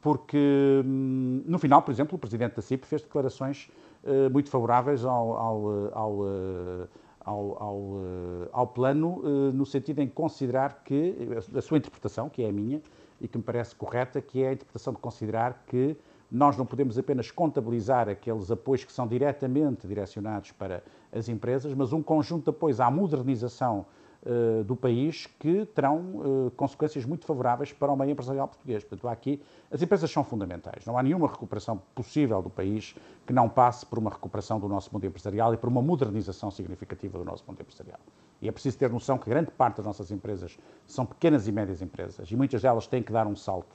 Porque, 0.01 0.39
hum, 0.85 1.43
no 1.45 1.59
final, 1.59 1.83
por 1.83 1.91
exemplo, 1.91 2.15
o 2.15 2.19
Presidente 2.19 2.55
da 2.55 2.63
CIP 2.63 2.87
fez 2.87 3.03
declarações 3.03 3.69
uh, 4.05 4.31
muito 4.31 4.49
favoráveis 4.49 5.05
ao, 5.05 5.37
ao, 5.37 5.93
ao, 5.93 6.13
uh, 6.13 6.89
ao, 7.19 7.63
ao, 7.63 7.77
uh, 7.77 8.49
ao 8.53 8.67
plano, 8.69 9.21
no 9.53 9.67
sentido 9.67 10.01
em 10.01 10.07
considerar 10.07 10.85
que, 10.85 11.17
a 11.53 11.61
sua 11.61 11.79
interpretação, 11.79 12.29
que 12.29 12.45
é 12.45 12.49
a 12.49 12.53
minha, 12.53 12.81
e 13.21 13.29
que 13.29 13.39
me 13.39 13.45
parece 13.45 13.75
correta, 13.75 14.21
que 14.21 14.43
é 14.43 14.49
a 14.49 14.53
interpretação 14.53 14.93
de 14.93 14.99
considerar 14.99 15.65
que 15.67 15.97
nós 16.31 16.57
não 16.57 16.67
podemos 16.67 16.99
apenas 16.99 17.31
contabilizar 17.31 18.09
aqueles 18.09 18.51
apoios 18.51 18.85
que 18.85 18.93
são 18.93 19.07
diretamente 19.07 19.87
direcionados 19.87 20.53
para 20.53 20.83
as 21.13 21.29
empresas, 21.29 21.73
mas 21.75 21.93
um 21.93 22.03
conjunto 22.03 22.45
de 22.45 22.51
apoios 22.51 22.81
à 22.81 22.91
modernização 22.91 23.87
uh, 24.25 24.65
do 24.65 24.75
país 24.75 25.27
que 25.39 25.65
terão 25.67 25.99
uh, 25.99 26.51
consequências 26.57 27.05
muito 27.05 27.25
favoráveis 27.27 27.73
para 27.73 27.93
o 27.93 27.97
meio 27.97 28.11
empresarial 28.11 28.49
português. 28.49 28.83
Portanto, 28.83 29.09
aqui 29.09 29.41
as 29.71 29.81
empresas 29.81 30.11
são 30.11 30.25
fundamentais. 30.25 30.85
Não 30.85 30.99
há 30.99 31.03
nenhuma 31.03 31.29
recuperação 31.29 31.81
possível 31.95 32.43
do 32.43 32.51
país 32.51 32.95
que 33.25 33.33
não 33.33 33.49
passe 33.49 33.87
por 33.87 33.99
uma 33.99 34.11
recuperação 34.11 34.59
do 34.59 34.69
nosso 34.69 34.93
mundo 34.93 35.07
empresarial 35.07 35.55
e 35.55 35.57
por 35.57 35.69
uma 35.69 35.81
modernização 35.81 36.51
significativa 36.51 37.19
do 37.19 37.25
nosso 37.25 37.45
mundo 37.47 37.61
empresarial. 37.61 38.01
E 38.41 38.49
é 38.49 38.53
preciso 38.53 38.79
ter 38.79 38.91
noção 38.91 39.17
que 39.19 39.29
grande 39.29 39.51
parte 39.51 39.79
das 39.79 39.87
nossas 39.87 40.11
empresas 40.11 40.59
são 40.87 41.07
pequenas 41.07 41.49
e 41.49 41.53
médias 41.53 41.81
empresas 41.81 42.31
e 42.31 42.37
muitas 42.37 42.63
delas 42.63 42.87
têm 42.87 43.03
que 43.03 43.13
dar 43.13 43.27
um 43.27 43.35
salto, 43.35 43.75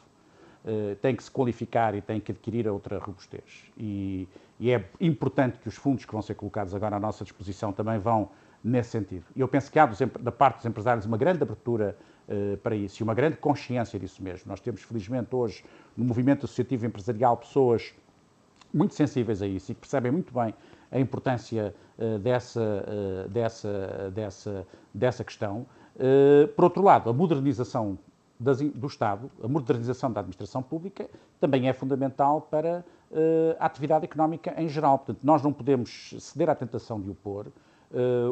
uh, 0.66 0.96
têm 0.98 1.16
que 1.16 1.24
se 1.24 1.32
qualificar 1.32 1.96
e 1.96 2.02
têm 2.02 2.20
que 2.20 2.32
adquirir 2.32 2.68
outra 2.68 3.00
robustez. 3.00 3.72
E, 3.78 4.28
e, 4.60 4.72
é 4.72 4.88
importante 5.00 5.58
que 5.58 5.68
os 5.68 5.76
fundos 5.76 6.06
que 6.06 6.12
vão 6.12 6.22
ser 6.22 6.36
colocados 6.36 6.76
agora 6.76 6.96
à 6.96 7.00
nossa 7.00 7.24
disposição 7.24 7.74
também 7.74 7.98
vão 8.00 8.30
nesse 8.64 8.92
sentido. 8.92 9.26
E 9.36 9.42
eu 9.42 9.48
penso 9.48 9.72
que 9.72 9.80
há 9.80 9.86
dos, 9.88 10.00
da 10.20 10.32
parte 10.32 10.58
dos 10.58 10.66
empresários 10.66 11.06
uma 11.08 11.18
grande 11.18 11.42
abertura 11.42 11.98
uh, 12.28 12.58
para 12.58 12.76
isso 12.76 13.02
e 13.02 13.04
uma 13.04 13.16
grande 13.16 13.38
consciência 13.38 14.00
disso 14.00 14.22
mesmo. 14.22 14.50
Nós 14.50 14.60
temos, 14.60 14.84
felizmente, 14.84 15.36
hoje, 15.36 15.66
no 15.98 16.06
movimento 16.06 16.46
associativo 16.46 16.86
empresarial, 16.86 17.38
pessoas 17.38 17.96
muito 18.74 18.94
sensíveis 18.94 19.42
a 19.42 19.48
isso 19.48 19.72
e 19.72 19.76
percebem 19.76 20.12
muito 20.12 20.34
bem 20.34 20.54
a 20.92 21.00
importância 21.00 21.74
uh, 21.98 22.20
dessa, 22.20 22.62
uh, 22.62 23.30
dessa, 23.30 24.12
dessa, 24.14 24.68
dessa 24.94 25.24
questão. 25.24 25.66
Uh, 25.96 26.48
por 26.50 26.66
outro 26.66 26.84
lado, 26.84 27.10
a 27.10 27.14
modernização 27.14 27.98
das, 28.40 28.60
do 28.60 28.88
Estado, 28.88 29.32
a 29.42 29.48
modernização 29.48 30.12
da 30.12 30.20
administração 30.20 30.62
pública, 30.62 31.10
também 31.40 31.70
é 31.70 31.74
fundamental 31.74 32.42
para 32.42 32.84
a 33.60 33.66
atividade 33.66 34.06
económica 34.06 34.54
em 34.58 34.70
geral. 34.70 34.98
Portanto, 34.98 35.20
nós 35.22 35.44
não 35.44 35.52
podemos 35.52 36.16
ceder 36.18 36.50
à 36.50 36.56
tentação 36.56 37.00
de 37.00 37.10
opor 37.10 37.48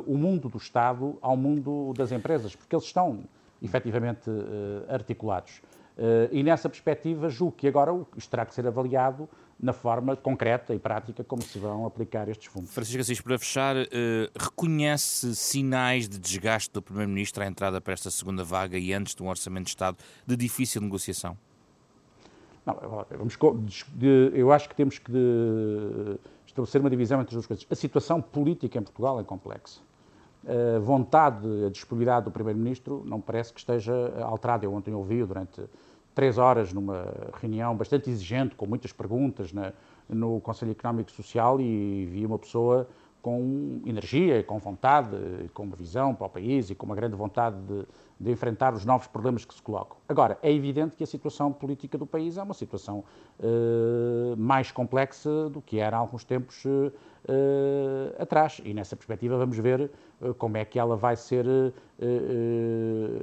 o 0.08 0.18
mundo 0.18 0.48
do 0.48 0.58
Estado 0.58 1.18
ao 1.22 1.36
mundo 1.36 1.92
das 1.98 2.14
empresas, 2.14 2.56
porque 2.56 2.74
eles 2.74 2.86
estão 2.86 3.20
efetivamente 3.62 4.32
articulados. 4.88 5.62
e 6.32 6.42
nessa 6.44 6.70
perspectiva, 6.70 7.28
julgo 7.28 7.58
que 7.58 7.68
agora 7.68 7.92
isto 8.16 8.30
terá 8.30 8.46
que 8.46 8.54
ser 8.54 8.66
avaliado 8.66 9.28
na 9.62 9.74
forma 9.74 10.16
concreta 10.16 10.74
e 10.74 10.80
prática 10.80 11.24
como 11.24 11.42
se 11.42 11.60
vão 11.60 11.86
aplicar 11.86 12.30
estes 12.30 12.48
fundos. 12.48 12.74
Francisco 12.74 13.02
Assis, 13.02 13.20
para 13.20 13.38
fechar, 13.38 13.76
eh, 13.76 13.88
reconhece 14.34 15.36
sinais 15.36 16.08
de 16.08 16.18
desgaste 16.18 16.72
do 16.72 16.82
Primeiro-Ministro 16.82 17.44
à 17.44 17.48
entrada 17.48 17.82
para 17.82 17.94
esta 17.94 18.10
segunda 18.10 18.44
vaga 18.44 18.78
e 18.78 18.94
antes 18.94 19.14
de 19.14 19.22
um 19.22 19.28
Orçamento 19.28 19.66
de 19.66 19.72
Estado 19.72 19.98
de 20.26 20.36
difícil 20.38 20.82
negociação? 20.82 21.38
Não, 22.66 23.06
vamos, 23.18 23.38
eu 24.34 24.52
acho 24.52 24.70
que 24.70 24.76
temos 24.76 24.98
que 24.98 25.12
estabelecer 26.46 26.80
uma 26.80 26.90
divisão 26.90 27.20
entre 27.20 27.30
as 27.30 27.34
duas 27.34 27.48
coisas. 27.48 27.66
A 27.70 27.76
situação 27.76 28.22
política 28.22 28.78
em 28.78 28.84
Portugal 28.84 29.20
é 29.20 29.24
complexa. 29.24 29.82
A 30.48 30.80
vontade, 30.80 31.66
a 31.66 31.70
disponibilidade 31.70 32.26
do 32.26 32.32
Primeiro-Ministro 32.32 33.04
não 33.06 33.20
parece 33.20 33.52
que 33.52 33.60
esteja 33.60 33.94
alterada. 34.22 34.66
Eu 34.66 34.74
ontem 34.74 34.94
ouvi 34.94 35.24
durante 35.24 35.62
três 36.14 36.38
horas 36.38 36.74
numa 36.74 37.06
reunião 37.40 37.76
bastante 37.76 38.10
exigente, 38.10 38.56
com 38.56 38.66
muitas 38.66 38.92
perguntas 38.92 39.54
na, 39.54 39.74
no 40.08 40.42
Conselho 40.42 40.72
Económico 40.72 41.10
e 41.10 41.14
Social 41.14 41.60
e 41.62 42.06
vi 42.06 42.26
uma 42.26 42.40
pessoa 42.40 42.88
com 43.22 43.82
energia, 43.86 44.42
com 44.44 44.58
vontade, 44.60 45.18
com 45.54 45.64
uma 45.64 45.76
visão 45.76 46.16
para 46.16 46.28
o 46.28 46.30
país 46.30 46.70
e 46.70 46.76
com 46.76 46.86
uma 46.86 46.96
grande 46.96 47.16
vontade 47.16 47.58
de, 47.62 47.86
de, 48.20 48.32
enfrentar 48.32 48.74
os 48.74 48.86
novos 48.86 49.08
problemas 49.08 49.44
que 49.44 49.54
se 49.54 49.62
colocam. 49.62 49.98
Agora, 50.08 50.38
é 50.42 50.52
evidente 50.52 50.96
que 50.96 51.04
a 51.04 51.08
situação 51.08 51.52
política 51.52 51.98
do 51.98 52.06
país 52.06 52.38
é 52.38 52.44
uma 52.44 52.54
situação 52.54 53.04
uh, 53.40 54.38
mais 54.38 54.72
complexa 54.72 55.50
do 55.50 55.62
que 55.62 55.80
era 55.80 55.98
há 55.98 56.00
alguns 56.00 56.24
tempos 56.24 56.64
uh, 56.64 56.70
uh, 56.70 58.22
atrás. 58.22 58.62
E 58.64 58.74
nessa 58.74 58.96
perspectiva 58.96 59.38
vamos 59.38 59.58
ver 59.58 59.92
como 60.38 60.58
é 60.58 60.66
que 60.66 60.78
ela 60.78 60.96
vai 60.96 61.16
ser 61.16 61.46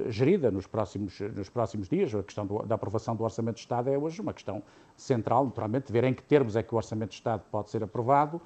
gerida 0.09 0.51
nos 0.51 0.67
próximos, 0.67 1.19
nos 1.19 1.49
próximos 1.49 1.87
dias. 1.87 2.13
A 2.13 2.23
questão 2.23 2.45
do, 2.45 2.63
da 2.63 2.75
aprovação 2.75 3.15
do 3.15 3.23
Orçamento 3.23 3.55
de 3.55 3.61
Estado 3.61 3.89
é 3.89 3.97
hoje 3.97 4.21
uma 4.21 4.33
questão 4.33 4.63
central, 4.95 5.45
naturalmente, 5.45 5.91
ver 5.91 6.03
em 6.03 6.13
que 6.13 6.23
termos 6.23 6.55
é 6.55 6.63
que 6.63 6.73
o 6.73 6.77
Orçamento 6.77 7.09
de 7.09 7.15
Estado 7.15 7.43
pode 7.51 7.69
ser 7.69 7.83
aprovado, 7.83 8.41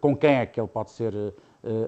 com 0.00 0.16
quem 0.16 0.34
é 0.34 0.46
que 0.46 0.60
ele 0.60 0.68
pode 0.68 0.90
ser 0.90 1.14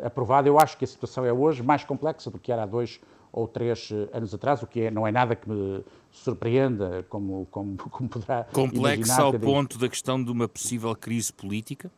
aprovado. 0.02 0.48
Eu 0.48 0.58
acho 0.58 0.76
que 0.76 0.84
a 0.84 0.88
situação 0.88 1.24
é 1.24 1.32
hoje 1.32 1.62
mais 1.62 1.84
complexa 1.84 2.30
do 2.30 2.38
que 2.38 2.52
era 2.52 2.62
há 2.62 2.66
dois 2.66 3.00
ou 3.32 3.46
três 3.46 3.90
anos 4.12 4.34
atrás, 4.34 4.62
o 4.62 4.66
que 4.66 4.82
é, 4.82 4.90
não 4.90 5.06
é 5.06 5.12
nada 5.12 5.36
que 5.36 5.48
me 5.48 5.84
surpreenda, 6.10 7.04
como, 7.08 7.46
como, 7.50 7.76
como 7.90 8.08
poderá 8.08 8.44
Complexa 8.44 9.22
ao 9.22 9.38
ponto 9.38 9.78
da 9.78 9.88
questão 9.88 10.22
de 10.22 10.30
uma 10.30 10.48
possível 10.48 10.94
crise 10.96 11.32
política? 11.32 11.90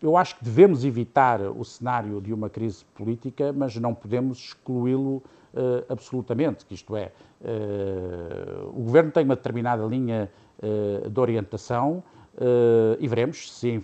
Eu 0.00 0.16
acho 0.16 0.36
que 0.36 0.44
devemos 0.44 0.84
evitar 0.84 1.40
o 1.40 1.64
cenário 1.64 2.20
de 2.20 2.32
uma 2.32 2.48
crise 2.48 2.84
política, 2.94 3.52
mas 3.52 3.74
não 3.76 3.92
podemos 3.92 4.38
excluí-lo 4.38 5.16
uh, 5.16 5.84
absolutamente, 5.88 6.64
que 6.64 6.74
isto 6.74 6.96
é, 6.96 7.10
uh, 7.40 8.68
o 8.68 8.82
Governo 8.84 9.10
tem 9.10 9.24
uma 9.24 9.34
determinada 9.34 9.84
linha 9.84 10.30
uh, 10.62 11.10
de 11.10 11.20
orientação 11.20 12.02
e 13.00 13.08
veremos 13.08 13.52
se, 13.52 13.82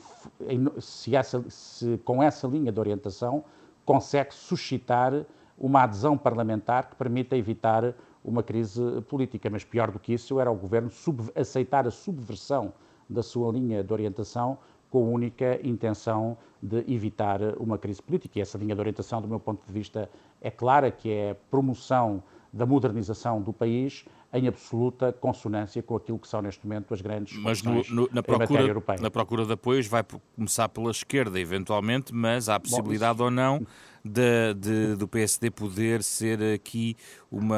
se, 0.79 1.16
essa, 1.16 1.44
se 1.48 1.98
com 2.05 2.22
essa 2.22 2.46
linha 2.46 2.70
de 2.70 2.79
orientação 2.79 3.42
consegue 3.85 4.33
suscitar 4.33 5.27
uma 5.59 5.83
adesão 5.83 6.16
parlamentar 6.16 6.88
que 6.88 6.94
permita 6.94 7.37
evitar 7.37 7.92
uma 8.24 8.44
crise 8.44 8.81
política. 9.09 9.50
Mas 9.50 9.64
pior 9.64 9.90
do 9.90 9.98
que 9.98 10.12
isso 10.12 10.38
era 10.38 10.53
o 10.53 10.55
governo 10.55 10.88
aceitar 11.35 11.88
a 11.88 11.90
subversão 11.90 12.72
da 13.11 13.24
sua 13.24 13.50
linha 13.50 13.83
de 13.83 13.92
orientação 13.92 14.57
com 14.95 15.07
a 15.07 15.09
única 15.09 15.59
intenção 15.67 16.39
de 16.63 16.85
evitar 16.87 17.41
uma 17.59 17.77
crise 17.77 18.01
política. 18.01 18.39
E 18.39 18.43
essa 18.43 18.57
linha 18.57 18.77
de 18.77 18.81
orientação, 18.81 19.21
do 19.21 19.27
meu 19.27 19.41
ponto 19.41 19.67
de 19.67 19.73
vista, 19.73 20.09
é 20.41 20.53
clara, 20.53 20.89
que 20.89 21.11
é 21.11 21.31
a 21.33 21.35
promoção 21.35 22.23
da 22.53 22.65
modernização 22.65 23.43
do 23.43 23.53
país 23.53 24.05
em 24.33 24.47
absoluta 24.47 25.13
consonância 25.13 25.83
com 25.83 25.97
aquilo 25.97 26.17
que 26.17 26.29
são 26.29 26.41
neste 26.41 26.65
momento 26.65 26.95
as 26.95 27.01
grandes 27.01 27.37
mas 27.39 27.61
no, 27.61 27.83
no, 27.91 28.09
na 28.13 28.23
procura, 28.23 28.63
europeia. 28.63 29.01
Na 29.01 29.11
procura 29.11 29.45
de 29.45 29.53
apoios 29.53 29.89
vai 29.89 30.05
começar 30.37 30.69
pela 30.69 30.93
esquerda, 30.93 31.41
eventualmente, 31.41 32.15
mas 32.15 32.49
há 32.49 32.55
a 32.55 32.61
possibilidade 32.61 33.19
Bom, 33.19 33.25
ou 33.25 33.31
não 33.33 33.67
de, 34.05 34.55
de, 34.55 34.97
do 34.97 35.09
PSD 35.09 35.51
poder 35.51 36.03
ser 36.03 36.43
aqui 36.55 36.97
uma, 37.31 37.57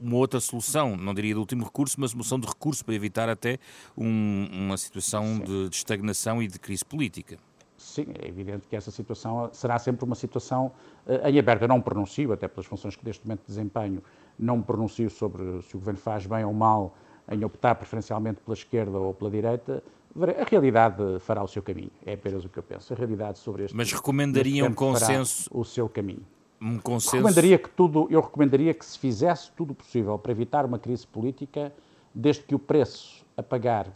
uma 0.00 0.16
outra 0.16 0.40
solução, 0.40 0.96
não 0.96 1.12
diria 1.12 1.34
de 1.34 1.38
último 1.38 1.64
recurso, 1.64 2.00
mas 2.00 2.14
uma 2.14 2.22
solução 2.22 2.40
de 2.40 2.46
recurso 2.46 2.84
para 2.84 2.94
evitar 2.94 3.28
até 3.28 3.58
um, 3.96 4.48
uma 4.50 4.78
situação 4.78 5.38
de, 5.38 5.68
de 5.68 5.76
estagnação 5.76 6.42
e 6.42 6.48
de 6.48 6.58
crise 6.58 6.84
política. 6.84 7.36
Sim, 7.76 8.06
é 8.22 8.28
evidente 8.28 8.66
que 8.68 8.76
essa 8.76 8.90
situação 8.90 9.50
será 9.52 9.78
sempre 9.78 10.04
uma 10.04 10.14
situação 10.14 10.72
uh, 11.06 11.28
em 11.28 11.38
aberto. 11.38 11.62
Eu 11.62 11.68
não 11.68 11.80
pronuncio, 11.80 12.32
até 12.32 12.46
pelas 12.46 12.64
funções 12.64 12.94
que 12.94 13.04
neste 13.04 13.26
momento 13.26 13.42
desempenho, 13.46 14.02
não 14.38 14.58
me 14.58 14.62
pronuncio 14.62 15.10
sobre 15.10 15.60
se 15.62 15.76
o 15.76 15.80
Governo 15.80 16.00
faz 16.00 16.24
bem 16.24 16.44
ou 16.44 16.52
mal 16.52 16.96
em 17.30 17.44
optar 17.44 17.74
preferencialmente 17.74 18.40
pela 18.40 18.54
esquerda 18.54 18.98
ou 18.98 19.12
pela 19.12 19.30
direita. 19.30 19.82
A 20.14 20.44
realidade 20.48 21.02
fará 21.20 21.42
o 21.42 21.48
seu 21.48 21.62
caminho, 21.62 21.90
é 22.04 22.14
apenas 22.14 22.44
o 22.44 22.48
que 22.48 22.58
eu 22.58 22.62
penso. 22.62 22.92
A 22.92 22.96
realidade 22.96 23.38
sobre 23.38 23.64
este 23.64 23.74
Mas 23.74 23.90
recomendaria 23.90 24.64
um 24.64 24.74
consenso? 24.74 25.48
o 25.50 25.64
seu 25.64 25.88
caminho. 25.88 26.24
Um 26.60 26.78
consenso? 26.78 27.16
Recomendaria 27.16 27.58
que 27.58 27.70
tudo, 27.70 28.06
eu 28.10 28.20
recomendaria 28.20 28.74
que 28.74 28.84
se 28.84 28.98
fizesse 28.98 29.50
tudo 29.52 29.74
possível 29.74 30.18
para 30.18 30.30
evitar 30.30 30.66
uma 30.66 30.78
crise 30.78 31.06
política, 31.06 31.72
desde 32.14 32.42
que 32.42 32.54
o 32.54 32.58
preço 32.58 33.24
a 33.36 33.42
pagar 33.42 33.88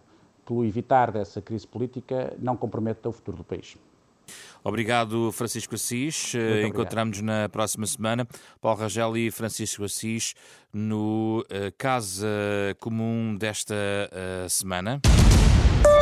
pelo 0.46 0.64
evitar 0.64 1.10
dessa 1.10 1.42
crise 1.42 1.66
política, 1.66 2.34
não 2.38 2.56
comprometa 2.56 3.08
o 3.08 3.12
futuro 3.12 3.36
do 3.36 3.44
país. 3.44 3.76
Obrigado, 4.64 5.30
Francisco 5.32 5.74
Assis. 5.74 6.32
Encontramos-nos 6.66 7.24
na 7.24 7.48
próxima 7.48 7.86
semana. 7.86 8.26
Paulo 8.60 8.80
Rangel 8.80 9.16
e 9.16 9.30
Francisco 9.30 9.84
Assis 9.84 10.34
no 10.72 11.40
uh, 11.42 11.72
Casa 11.76 12.26
Comum 12.80 13.36
desta 13.36 13.74
uh, 13.74 14.48
semana. 14.48 15.00